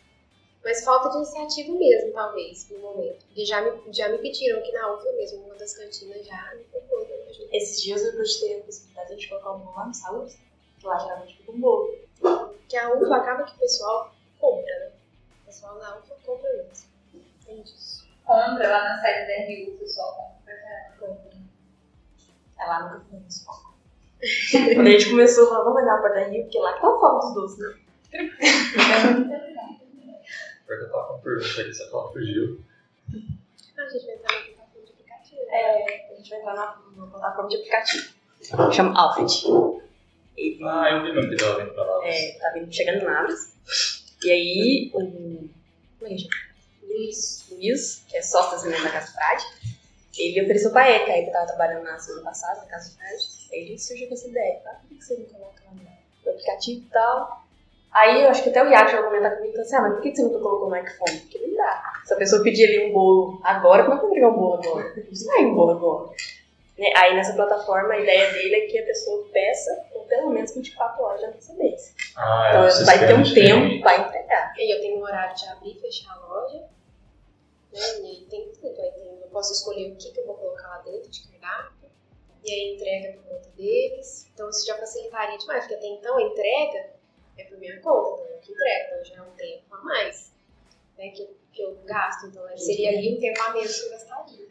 mas 0.65 0.83
falta 0.83 1.09
de 1.11 1.17
iniciativa 1.17 1.77
mesmo, 1.77 2.11
talvez, 2.11 2.67
no 2.71 2.79
momento. 2.79 3.23
E 3.35 3.45
já 3.45 3.61
me, 3.61 3.93
já 3.93 4.09
me 4.09 4.17
pediram 4.17 4.57
aqui 4.57 4.71
na 4.71 4.93
UFLA 4.93 5.13
mesmo, 5.13 5.45
uma 5.45 5.55
das 5.55 5.77
cantinas 5.77 6.25
já 6.25 6.55
me 6.55 6.63
propôs, 6.63 7.07
né. 7.07 7.15
Esses 7.53 7.83
dias 7.83 8.03
eu 8.03 8.17
cogitei 8.17 8.59
a 8.59 8.63
possibilidade 8.63 9.15
de 9.15 9.29
colocar 9.29 9.51
um 9.51 9.59
bolo 9.59 9.75
lá 9.77 9.85
no 9.85 9.93
saúde, 9.93 10.35
que 10.79 10.87
lá 10.87 10.97
geralmente 10.97 11.37
fica 11.37 11.51
um 11.51 11.59
bolo. 11.59 11.95
Que 12.67 12.77
a 12.77 12.91
UFLA 12.95 13.17
acaba 13.17 13.43
que 13.43 13.55
o 13.55 13.59
pessoal 13.59 14.11
compra, 14.39 14.79
né? 14.79 14.91
O 15.43 15.45
pessoal 15.45 15.77
da 15.77 15.99
UFLA 15.99 16.17
compra 16.25 16.49
mesmo. 16.51 16.89
Tem 17.45 17.61
disso. 17.61 18.07
Compra 18.25 18.67
lá 18.67 18.83
na 18.83 19.01
sede 19.01 19.27
da 19.27 19.69
RU, 19.69 19.75
o 19.75 19.77
pessoal 19.77 20.15
compra. 20.99 21.35
É 22.59 22.65
lá 22.65 22.91
nunca 22.91 23.05
foi 23.11 23.19
isso. 23.27 23.45
Quando 24.73 24.87
a 24.87 24.91
gente 24.91 25.09
começou, 25.11 25.47
falou, 25.47 25.65
vamos 25.65 25.83
olhar 25.83 26.01
para 26.01 26.27
Rio, 26.27 26.43
porque 26.43 26.57
lá 26.57 26.73
que 26.73 26.81
tá 26.81 26.89
o 26.89 26.99
foco 26.99 27.19
dos 27.19 27.35
doces, 27.35 27.59
né? 27.59 27.79
Porque 30.65 30.83
eu 30.83 30.91
tava 30.91 31.13
com 31.13 31.19
pergunta 31.21 31.61
aí, 31.61 31.73
só 31.73 31.85
que 31.87 31.93
ela 31.93 32.11
fugiu. 32.11 32.59
Ah, 33.77 33.81
a 33.83 33.89
gente 33.89 34.05
vai 34.05 34.15
entrar 34.15 34.35
na 34.35 34.41
plataforma 34.41 34.85
de 34.85 34.91
aplicativo. 34.93 35.41
É, 35.49 36.11
a 36.11 36.15
gente 36.15 36.29
vai 36.29 36.39
entrar 36.39 36.53
na, 36.55 37.07
plataforma 37.07 37.49
de 37.49 37.55
aplicativo. 37.57 38.13
Chama 38.73 38.99
Alfred. 38.99 39.33
Ele 40.37 40.63
Ah, 40.63 40.89
eu 40.91 41.03
vi 41.03 41.13
mesmo 41.13 41.29
que 41.29 41.37
tava 41.37 41.59
vindo 41.59 41.73
pra 41.73 41.83
lá. 41.83 42.07
é, 42.07 42.31
tá 42.39 42.51
vindo, 42.51 42.73
chegando 42.73 43.01
em 43.01 43.05
Lavras. 43.05 43.55
E 44.23 44.31
aí, 44.31 44.91
o. 44.93 44.99
Como 44.99 45.49
é 46.03 46.07
que 46.09 46.17
chama? 46.19 46.35
Luiz. 46.83 47.45
Luiz, 47.51 48.05
que 48.09 48.17
é 48.17 48.21
sócio 48.21 48.51
das 48.51 48.63
meninas 48.63 48.83
da 48.83 48.91
Casa 48.91 49.11
Frade, 49.13 49.45
ele 50.17 50.41
ofereceu 50.43 50.71
pra 50.71 50.89
Eka, 50.89 51.11
aí 51.11 51.25
que 51.25 51.31
tava 51.31 51.47
trabalhando 51.47 51.83
na 51.83 51.97
semana 51.99 52.23
passada, 52.23 52.61
na 52.61 52.67
Casa 52.67 52.95
Frade. 52.95 53.23
Aí 53.51 53.59
ele 53.59 53.79
surgiu 53.79 54.07
com 54.07 54.13
essa 54.13 54.27
ideia, 54.27 54.59
tá? 54.63 54.81
Por 54.87 54.97
que 54.97 55.03
você 55.03 55.15
não 55.17 55.25
coloca 55.25 55.61
no 55.71 56.31
aplicativo 56.31 56.85
e 56.85 56.89
tal? 56.89 57.44
Aí 57.95 58.23
eu 58.23 58.29
acho 58.29 58.43
que 58.43 58.49
até 58.49 58.61
o 58.61 58.67
Iago 58.69 58.89
já 58.89 58.99
vai 58.99 59.09
comentar 59.09 59.35
comigo, 59.35 59.51
então 59.51 59.63
assim, 59.63 59.75
ah, 59.77 59.81
mas 59.81 59.93
por 59.93 60.01
que 60.01 60.13
você 60.13 60.21
nunca 60.23 60.39
colocou 60.39 60.69
no 60.69 60.75
iPhone? 60.75 61.19
Porque 61.21 61.37
não 61.39 61.55
dá. 61.55 61.93
Se 62.03 62.13
a 62.13 62.17
pessoa 62.17 62.43
pedir 62.43 62.65
ali 62.65 62.89
um 62.89 62.93
bolo 62.93 63.39
agora, 63.41 63.85
como 63.85 63.95
é 63.95 63.99
que 63.99 64.19
eu 64.19 64.31
vou 64.31 64.31
um 64.31 64.37
bolo 64.37 64.53
agora? 64.55 64.93
Isso 65.09 65.25
não 65.27 65.37
é 65.37 65.39
um 65.39 65.55
bolo 65.55 65.71
agora. 65.71 66.09
Né? 66.77 66.91
Aí 66.97 67.15
nessa 67.15 67.33
plataforma 67.33 67.93
a 67.93 67.99
ideia 67.99 68.33
dele 68.33 68.55
é 68.55 68.65
que 68.67 68.79
a 68.79 68.85
pessoa 68.85 69.25
peça 69.31 69.85
com 69.93 70.05
pelo 70.07 70.29
menos 70.29 70.53
24 70.53 71.01
horas 71.01 71.21
de 71.21 71.25
antecedência. 71.27 71.95
Ah, 72.17 72.49
Então 72.49 72.67
é, 72.67 72.83
vai 72.83 72.99
ter 73.07 73.13
um 73.13 73.33
tempo 73.33 73.81
pra 73.81 73.97
entregar. 73.97 74.53
E 74.57 74.75
eu 74.75 74.81
tenho 74.81 74.99
um 74.99 75.03
horário 75.03 75.33
de 75.33 75.47
abrir 75.47 75.77
e 75.77 75.79
fechar 75.79 76.11
a 76.11 76.27
loja. 76.27 76.57
Né? 76.57 77.79
E 78.01 78.05
aí 78.07 78.27
tem 78.29 78.51
tudo. 78.51 78.81
Aí 78.81 78.91
tem, 78.91 79.19
eu 79.21 79.27
posso 79.31 79.53
escolher 79.53 79.93
o 79.93 79.95
que, 79.95 80.11
que 80.11 80.19
eu 80.19 80.25
vou 80.25 80.35
colocar 80.35 80.67
lá 80.67 80.77
dentro 80.79 81.09
de 81.09 81.27
cardápio. 81.29 81.89
E 82.43 82.51
aí 82.51 82.75
entrega 82.75 83.17
por 83.19 83.35
conta 83.35 83.49
deles. 83.55 84.29
Então 84.33 84.49
isso 84.49 84.67
já 84.67 84.75
facilitaria 84.77 85.37
demais, 85.37 85.63
porque 85.63 85.75
até 85.75 85.87
então 85.87 86.17
a 86.17 86.21
entrega 86.21 86.94
minha 87.69 87.81
conta, 87.81 88.21
então 88.21 88.35
eu 88.35 88.39
que 88.39 88.51
entrego, 88.51 88.85
então 88.87 89.05
já 89.05 89.15
é 89.15 89.21
um 89.21 89.31
tempo 89.31 89.75
a 89.75 89.77
mais 89.83 90.35
né, 90.97 91.09
que, 91.09 91.21
eu, 91.21 91.37
que 91.51 91.61
eu 91.61 91.77
gasto. 91.85 92.27
Então 92.27 92.43
né, 92.45 92.57
seria 92.57 92.89
ali 92.89 93.15
um 93.15 93.19
tempo 93.19 93.41
a 93.41 93.53
menos 93.53 93.79
que 93.79 93.85
eu 93.85 93.91
gastaria. 93.91 94.47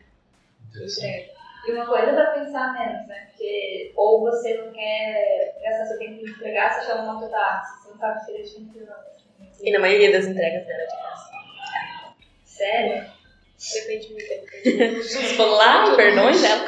Entrega. 0.74 1.34
E 1.66 1.72
uma 1.72 1.86
coisa 1.86 2.12
pra 2.12 2.32
pensar 2.32 2.72
menos, 2.74 3.06
né? 3.06 3.26
Porque 3.30 3.92
ou 3.96 4.20
você 4.20 4.54
não 4.54 4.70
quer 4.72 5.58
gastar 5.62 5.86
seu 5.86 5.98
tempo 5.98 6.22
de 6.22 6.30
entregar, 6.30 6.74
você 6.74 6.86
chama 6.86 7.02
um 7.04 7.14
mototáxi. 7.14 7.82
Você 7.82 7.90
não 7.90 7.98
sabe 7.98 8.24
se 8.24 8.30
ele 8.32 8.40
é 8.40 8.42
de 8.42 8.60
entregar. 8.60 9.14
E 9.62 9.70
na 9.70 9.78
maioria 9.78 10.12
das 10.12 10.26
entregas 10.26 10.66
dela 10.66 10.82
é 10.82 10.86
de 10.86 10.92
casa. 10.92 11.30
Sério? 12.44 13.06
Depende 13.72 14.12
muito. 14.12 14.28
Depende 14.28 14.76
muito. 14.76 15.04
Se 15.04 15.36
for 15.36 15.46
lá, 15.46 15.96
perdões 15.96 16.42
dela. 16.42 16.66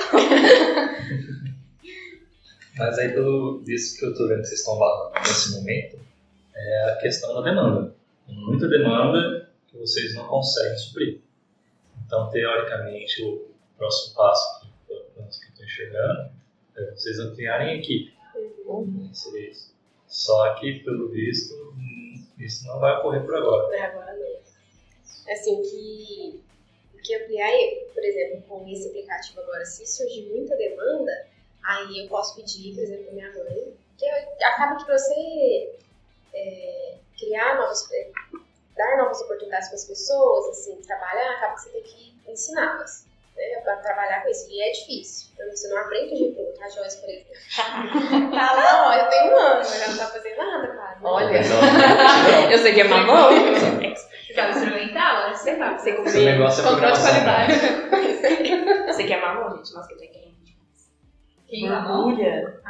Mas 2.79 2.99
aí, 2.99 3.13
pelo 3.13 3.63
isso 3.67 3.99
que 3.99 4.07
eu 4.07 4.15
tô 4.15 4.29
vendo 4.29 4.43
que 4.43 4.49
vocês 4.49 4.61
estão 4.61 4.79
lá 4.79 5.13
nesse 5.21 5.53
momento, 5.53 5.99
é 6.57 6.91
a 6.91 6.97
questão 6.97 7.35
da 7.35 7.43
demanda. 7.43 7.95
Tem 8.27 8.35
muita 8.35 8.67
demanda 8.69 9.51
que 9.69 9.77
vocês 9.77 10.15
não 10.15 10.27
conseguem 10.27 10.77
suprir. 10.79 11.21
Então, 12.05 12.31
teoricamente, 12.31 13.23
o 13.23 13.51
próximo 13.77 14.15
passo 14.15 14.61
que 14.87 14.93
eu 14.93 15.25
estou 15.29 15.65
enxergando 15.65 16.31
é 16.77 16.91
vocês 16.93 17.19
ampliarem 17.19 17.69
a 17.69 17.75
equipe. 17.77 18.17
Né, 18.87 19.11
Seria 19.13 19.51
isso. 19.51 19.75
Só 20.07 20.55
que, 20.55 20.81
pelo 20.81 21.09
visto, 21.09 21.55
isso 22.39 22.67
não 22.67 22.81
vai 22.81 22.99
ocorrer 22.99 23.25
por 23.25 23.35
agora. 23.37 23.77
É, 23.77 23.83
agora 23.83 24.15
não. 24.15 25.33
Assim, 25.33 25.61
que, 25.63 26.43
que 27.03 27.17
ampliar, 27.17 27.51
é, 27.51 27.87
por 27.93 28.05
exemplo, 28.05 28.43
com 28.43 28.69
esse 28.69 28.89
aplicativo 28.89 29.41
agora, 29.41 29.65
se 29.65 29.85
surgir 29.87 30.29
muita 30.29 30.57
demanda, 30.57 31.27
aí 31.65 31.99
eu 31.99 32.09
posso 32.09 32.37
pedir, 32.37 32.75
por 32.75 32.83
exemplo, 32.83 33.05
pra 33.05 33.15
minha 33.15 33.33
mãe, 33.33 33.75
que 33.99 34.07
acaba 34.45 34.77
que 34.77 34.91
você 34.91 35.77
é, 36.37 36.99
criar 37.19 37.57
novas, 37.57 37.91
é, 37.93 38.11
dar 38.77 38.99
novas 38.99 39.21
oportunidades 39.23 39.69
para 39.69 39.77
as 39.77 39.85
pessoas, 39.87 40.59
assim, 40.59 40.81
trabalhar, 40.83 41.31
acaba 41.33 41.55
que 41.55 41.61
você 41.63 41.71
tem 41.71 41.83
que 41.83 42.17
ensiná-las. 42.29 43.07
Né, 43.37 43.61
pra 43.63 43.77
trabalhar 43.77 44.23
com 44.23 44.31
isso, 44.31 44.47
e 44.49 44.63
é 44.63 44.73
difícil. 44.73 45.29
Então, 45.35 45.51
você 45.51 45.69
não 45.69 45.77
aprende 45.77 46.17
de 46.17 46.35
tudo, 46.35 46.55
a 46.59 46.69
Joyce, 46.71 46.99
por 46.99 47.11
exemplo. 47.11 48.31
tá 48.35 48.53
lá, 48.55 48.89
ó, 48.89 48.95
eu 48.95 49.11
tenho 49.11 49.33
um 49.35 49.37
ano, 49.37 49.59
mas 49.59 49.83
ela 49.83 49.93
não 49.93 49.99
tá 49.99 50.07
fazendo 50.07 50.37
nada, 50.39 50.69
cara. 50.69 50.99
Olha, 51.03 51.41
eu 52.51 52.59
sei 52.59 52.73
que 52.73 52.81
é 52.81 52.85
mamão. 52.85 53.29
Sabe 54.35 54.53
instrumental? 54.53 55.35
Você 55.35 55.57
sabe. 55.57 55.83
Sei 55.83 55.95
como 55.95 56.09
Esse 56.09 56.25
negócio 56.25 56.65
é 56.65 56.69
Controle 56.71 56.93
de 56.93 57.01
qualidade. 57.01 57.53
Você 58.87 59.05
quer 59.05 59.21
mamão, 59.21 59.57
gente? 59.57 59.75
Nossa, 59.75 59.89
que 59.89 59.97
tem 59.97 60.11
que 60.11 60.57
Quem 61.47 61.69
amou? 61.69 62.07
Orgulha. 62.07 62.61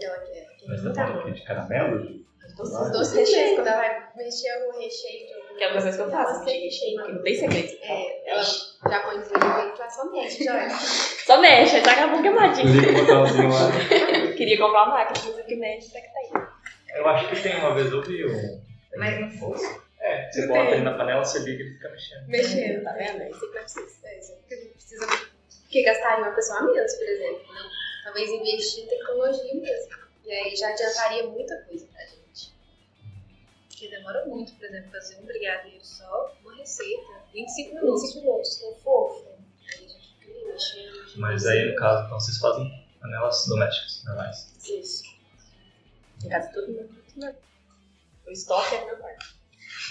Ela 0.00 0.18
quer. 0.20 0.57
Mas 0.68 0.78
tá 0.78 0.84
muita 0.84 1.00
falando 1.00 1.14
mão. 1.14 1.22
aqui 1.22 1.32
de 1.32 1.46
caramelo? 1.46 2.28
Os 2.60 2.90
doces 2.90 3.14
recheios, 3.14 3.54
quando 3.54 3.68
ela 3.68 3.76
vai 3.76 4.08
mexer 4.16 4.48
o 4.66 4.78
recheio 4.78 5.26
de 5.26 5.54
Que 5.56 5.64
é 5.64 5.68
uma 5.68 5.82
coisa 5.82 5.96
que 5.96 6.02
eu 6.02 6.10
faço, 6.10 6.44
gente. 6.44 6.94
Porque 6.96 7.12
não 7.12 7.22
tem 7.22 7.34
segredo. 7.34 7.78
É, 7.82 8.30
ela 8.30 8.42
já 8.42 9.00
põe 9.00 9.20
dinheiro 9.20 9.74
e 9.74 9.90
só 9.90 10.10
mexe, 10.10 10.44
já. 10.44 10.68
Só 10.70 11.40
mexe, 11.40 11.76
aí 11.76 11.84
saca 11.84 12.04
a 12.04 12.06
boca 12.08 12.22
queimadinha. 12.22 12.66
Liga 12.66 12.90
o 12.90 12.94
botãozinho 12.94 13.48
lá. 13.48 14.34
Queria 14.36 14.58
comprar 14.58 14.84
uma 14.84 14.94
máquina, 14.94 15.26
mas 15.26 15.44
o 15.44 15.46
que 15.46 15.56
mexe, 15.56 15.92
tá 15.92 16.00
que 16.00 16.08
tá 16.08 16.18
aí. 16.18 16.98
Eu 16.98 17.08
acho 17.08 17.28
que 17.28 17.42
tem 17.42 17.56
uma 17.58 17.74
vez 17.74 17.92
eu 17.92 18.02
vi 18.02 18.26
um. 18.26 18.60
Mas 18.96 19.20
não 19.20 19.30
fosse. 19.30 19.80
É, 20.00 20.30
você 20.30 20.46
bota 20.46 20.70
ele 20.70 20.82
na 20.82 20.96
panela, 20.96 21.24
você 21.24 21.38
liga 21.40 21.62
e 21.62 21.66
ele 21.66 21.74
fica 21.74 21.90
mexendo. 21.90 22.28
Mexendo, 22.28 22.84
tá 22.84 22.92
vendo? 22.92 23.22
Isso 23.30 23.40
que 23.40 23.46
não 23.46 23.52
precisa. 23.52 24.08
É 24.08 24.18
isso 24.18 24.38
que 24.48 24.54
a 24.54 24.56
gente 24.56 24.72
precisa. 24.72 25.06
Porque 25.06 25.82
gastaria 25.82 26.24
uma 26.24 26.34
pessoa 26.34 26.60
a 26.60 26.62
menos, 26.62 26.94
por 26.94 27.06
exemplo, 27.06 27.54
né? 27.54 27.60
Talvez 28.04 28.30
investir 28.30 28.84
em 28.84 28.88
tecnologia 28.88 29.54
mesmo. 29.54 30.07
E 30.28 30.30
aí 30.30 30.54
já 30.54 30.68
adiantaria 30.68 31.26
muita 31.26 31.56
coisa 31.62 31.86
pra 31.86 32.04
gente. 32.04 32.54
Porque 33.66 33.88
demora 33.88 34.26
muito, 34.26 34.52
por 34.56 34.66
exemplo, 34.66 34.90
fazer 34.90 35.16
um 35.20 35.24
brigadeiro 35.24 35.82
só, 35.82 36.36
uma 36.44 36.54
receita. 36.54 37.22
25 37.32 37.74
minutos. 37.74 38.02
25 38.02 38.26
minutos, 38.26 38.58
com 38.58 38.74
fofo. 38.74 39.26
Aí 39.26 39.86
a 39.86 39.88
gente 39.88 40.18
fica 40.20 40.52
mexendo. 40.52 41.16
Mas 41.16 41.46
aí, 41.46 41.70
no 41.70 41.76
caso, 41.76 42.04
então 42.04 42.20
vocês 42.20 42.36
fazem 42.36 42.86
panelas 43.00 43.46
domésticas 43.48 44.04
normais. 44.04 44.54
Isso. 44.68 45.02
Em 46.22 46.28
casa 46.28 46.50
tudo 46.52 46.72
meu 46.72 46.86
quarto. 47.18 47.38
O 48.26 48.30
estoque 48.30 48.74
é 48.74 48.84
meu 48.84 48.96
quarto. 48.98 49.26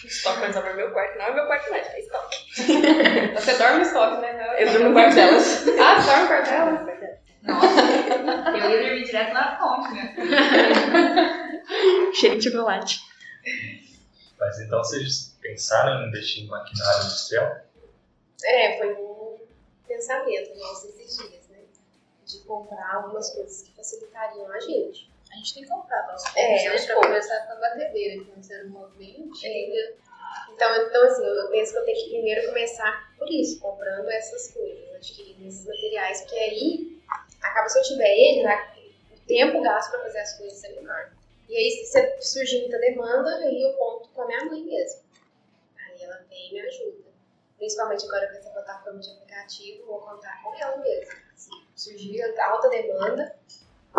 O 0.04 0.08
estoque 0.08 0.52
vai 0.52 0.70
no 0.70 0.76
meu 0.76 0.92
quarto, 0.92 1.18
não 1.18 1.26
é 1.26 1.34
meu 1.34 1.48
quarto 1.48 1.72
mais, 1.72 1.88
é 1.88 2.00
estoque. 2.00 2.38
Você 3.34 3.58
dorme 3.58 3.78
no 3.78 3.82
estoque, 3.82 4.22
né? 4.22 4.34
Não, 4.34 4.54
Eu 4.54 4.72
durmo 4.72 4.90
no 4.90 4.94
quarto 4.94 5.16
delas. 5.16 5.68
Ah, 5.80 6.00
você 6.00 6.08
dorme 6.08 6.22
no 6.22 6.28
quarto 6.28 6.46
dela? 6.46 6.87
Nossa, 7.48 8.58
eu 8.58 8.70
ia 8.70 8.82
dormir 8.88 9.04
direto 9.06 9.34
na 9.34 9.58
fonte, 9.58 9.94
né? 9.94 10.16
Cheiro 12.14 12.38
de 12.38 12.50
chocolate. 12.50 13.00
Mas 14.40 14.60
então 14.60 14.80
vocês 14.84 15.36
pensaram 15.42 16.04
em 16.04 16.08
investir 16.10 16.44
em 16.44 16.48
maquinário 16.48 17.04
industrial? 17.06 17.58
É, 18.44 18.78
foi 18.78 18.94
um 18.94 19.38
pensamento 19.88 20.56
nosso 20.58 20.88
esses 20.90 21.18
dias, 21.18 21.48
né? 21.50 21.60
De 22.26 22.40
comprar 22.40 22.96
algumas 22.96 23.30
coisas 23.34 23.64
que 23.64 23.76
facilitariam 23.76 24.52
a 24.52 24.60
gente. 24.60 25.10
A 25.32 25.36
gente 25.38 25.54
tem 25.56 25.64
que 25.64 25.70
comprar 25.70 26.08
nosso 26.08 26.26
É, 26.38 26.66
é, 26.66 26.70
pra 26.70 26.94
poucos. 26.94 27.08
começar 27.08 27.40
com 27.48 27.54
a 27.54 27.56
batedeira, 27.56 28.24
que 28.24 28.32
não 28.32 28.44
ser 28.44 28.66
um 28.66 28.70
movimento. 28.70 29.32
É. 29.44 29.96
Então, 30.54 30.76
então, 30.88 31.04
assim, 31.06 31.26
eu 31.26 31.50
penso 31.50 31.72
que 31.74 31.78
eu 31.80 31.86
tenho 31.86 31.98
que 32.04 32.10
primeiro 32.10 32.48
começar 32.48 33.14
por 33.18 33.30
isso, 33.32 33.60
comprando 33.60 34.08
essas 34.10 34.52
coisas, 34.52 34.96
adquirindo 34.96 35.48
esses 35.48 35.66
materiais, 35.66 36.22
porque 36.22 36.36
aí, 36.36 36.97
acaba 37.42 37.68
se 37.70 37.80
eu 37.80 37.84
tiver 37.84 38.10
eles, 38.16 38.46
a- 38.46 38.74
o 39.16 39.20
tempo 39.28 39.62
gasto 39.62 39.92
para 39.92 40.04
fazer 40.04 40.20
as 40.20 40.38
coisas 40.38 40.64
é 40.64 40.70
menor. 40.74 41.12
E 41.50 41.56
aí, 41.56 41.72
se 41.72 42.22
surgir 42.22 42.62
muita 42.62 42.78
demanda, 42.80 43.36
aí 43.38 43.62
eu 43.64 43.74
conto 43.74 44.10
com 44.10 44.22
a 44.24 44.28
minha 44.28 44.46
mãe 44.46 44.64
mesmo. 44.66 45.02
Aí 45.78 46.04
ela 46.04 46.18
vem 46.30 46.50
e 46.50 46.54
me 46.54 46.60
ajuda. 46.62 47.08
Principalmente 47.58 48.06
agora 48.06 48.28
com 48.28 48.38
essa 48.38 48.50
plataforma 48.52 49.00
de 49.00 49.10
aplicativo, 49.12 49.86
vou 49.88 50.02
contar 50.02 50.44
com 50.44 50.54
ela 50.56 50.78
mesmo. 50.78 51.12
Se 51.36 51.50
surgir 51.76 52.22
alta 52.40 52.70
demanda, 52.70 53.36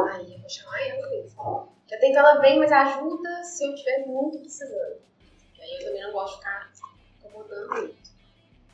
aí 0.05 0.35
eu 0.35 0.41
vou 0.41 0.49
chamar 0.49 0.81
ela 0.89 1.09
mesmo. 1.09 1.73
Já 1.89 1.97
que 1.99 2.15
ela 2.15 2.39
vem, 2.41 2.59
mas 2.59 2.71
ajuda 2.71 3.43
se 3.45 3.65
eu 3.65 3.73
estiver 3.75 4.07
muito 4.07 4.39
precisando. 4.41 5.01
E 5.57 5.63
aí 5.63 5.73
eu 5.81 5.85
também 5.87 6.03
não 6.03 6.13
gosto 6.13 6.35
de 6.35 6.39
ficar 6.39 6.73
incomodando 7.19 7.69
muito. 7.71 8.11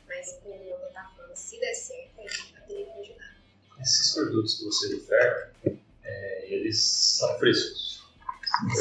Mas 0.07 0.33
com 0.43 0.49
uma 0.49 0.77
plataforma, 0.77 1.35
se 1.35 1.59
der 1.59 1.73
certo, 1.73 2.19
aí 2.19 2.25
eu 2.27 2.67
teria 2.67 2.85
que 2.85 2.99
ajudar. 2.99 3.34
Esses 3.81 4.13
produtos 4.13 4.57
que 4.57 4.65
vocês 4.65 4.93
ofertam, 5.03 5.77
é, 6.03 6.53
eles 6.53 6.81
são 6.81 7.37
frescos. 7.39 8.03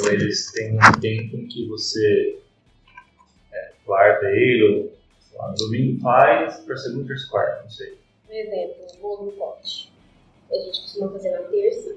Ou 0.03 0.13
eles 0.13 0.53
têm 0.53 0.77
um 0.77 1.01
tempo 1.01 1.37
em 1.37 1.49
que 1.49 1.67
você 1.69 2.39
é, 3.53 3.73
guarda 3.85 4.31
ele, 4.31 4.63
ou 4.63 4.93
lá, 5.37 5.53
domingo 5.59 6.01
faz, 6.01 6.61
para 6.61 6.77
segundo, 6.77 7.07
terceiro, 7.07 7.31
quarto, 7.31 7.63
não 7.65 7.71
sei. 7.71 7.99
Um 8.29 8.33
exemplo, 8.33 8.87
bolo 9.01 9.27
no 9.27 9.33
pote. 9.33 9.93
A 10.51 10.55
gente 10.57 10.81
costuma 10.83 11.11
fazer 11.13 11.31
na 11.31 11.43
terça. 11.49 11.97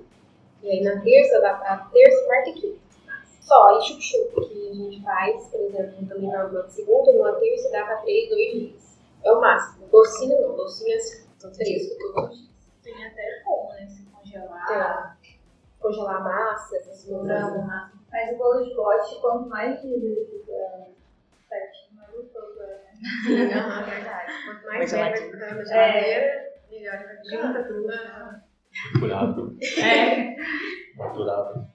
E 0.63 0.69
aí 0.69 0.83
na 0.83 0.99
terça 1.01 1.39
dá 1.39 1.53
pra 1.53 1.77
terça, 1.93 2.25
quarta 2.25 2.49
e 2.49 2.53
quinta. 2.53 2.87
Só, 3.41 3.79
e 3.79 3.87
chup-chup 3.87 4.49
que 4.49 4.69
a 4.69 4.73
gente 4.73 5.01
faz, 5.03 5.47
por 5.47 5.61
exemplo, 5.61 6.05
também 6.07 6.29
na 6.29 6.67
segunda, 6.67 7.13
numa 7.13 7.33
terça 7.33 7.71
dá 7.71 7.85
pra 7.85 7.97
três, 7.97 8.29
dois 8.29 8.51
dias. 8.51 8.97
É 9.23 9.31
o 9.31 9.39
máximo. 9.39 9.87
Docinho 9.87 10.41
não, 10.41 10.57
docinho 10.57 10.99
são 11.37 11.53
fresco 11.53 11.95
todos 11.97 12.31
os 12.31 12.37
dias. 12.37 12.46
Tem 12.93 13.05
até 13.05 13.41
como, 13.43 13.73
né? 13.73 13.85
Se 13.87 14.05
congelar. 14.05 15.17
Tem. 15.21 15.37
Congelar 15.79 16.15
a 16.15 16.19
massa, 16.21 16.77
essas 16.77 17.03
coisas. 17.05 17.27
Mas 18.09 18.33
o 18.33 18.37
bolo 18.37 18.63
de 18.63 18.73
pote, 18.75 19.19
quanto 19.21 19.49
mais 19.49 19.83
ele 19.83 20.25
fica 20.31 20.87
certinho, 21.49 21.95
mais 21.95 22.11
gostoso 22.11 22.61
é. 22.61 22.67
né? 22.67 22.91
Sim, 23.25 23.53
aham, 23.53 23.81
é 23.81 23.85
verdade. 23.95 24.31
Quanto 24.45 24.65
mais 24.65 24.91
velho 24.91 25.39
vai 25.39 25.53
na 25.53 25.63
geladeira, 25.63 26.53
melhor 26.71 26.97
vai 27.03 27.17
ficar. 27.17 27.29
Junta 27.29 27.63
tudo. 27.65 27.87
Curado, 28.99 29.57
É. 29.83 30.35
maturado. 30.95 31.67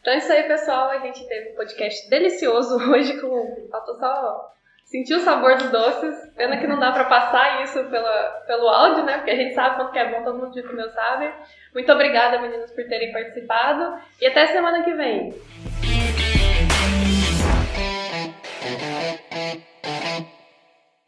Então 0.00 0.12
é 0.12 0.16
isso 0.18 0.32
aí, 0.32 0.42
pessoal. 0.48 0.90
A 0.90 0.98
gente 0.98 1.26
teve 1.28 1.52
um 1.52 1.56
podcast 1.56 2.10
delicioso 2.10 2.76
hoje 2.90 3.20
com. 3.20 3.68
Faltou 3.70 3.94
só 3.98 4.52
sentir 4.94 5.14
o 5.16 5.20
sabor 5.20 5.56
dos 5.56 5.70
doces. 5.70 6.14
Pena 6.36 6.56
que 6.56 6.68
não 6.68 6.78
dá 6.78 6.92
pra 6.92 7.04
passar 7.04 7.64
isso 7.64 7.82
pela, 7.84 8.42
pelo 8.46 8.68
áudio, 8.68 9.04
né? 9.04 9.16
Porque 9.16 9.32
a 9.32 9.36
gente 9.36 9.52
sabe 9.52 9.74
quanto 9.74 9.90
que 9.90 9.98
é 9.98 10.08
bom, 10.08 10.22
todo 10.22 10.38
mundo 10.38 10.52
de 10.52 10.62
comeu 10.62 10.88
sabe. 10.90 11.32
Muito 11.74 11.90
obrigada, 11.92 12.40
meninas, 12.40 12.70
por 12.70 12.84
terem 12.84 13.12
participado. 13.12 13.98
E 14.20 14.26
até 14.26 14.46
semana 14.46 14.84
que 14.84 14.94
vem. 14.94 15.34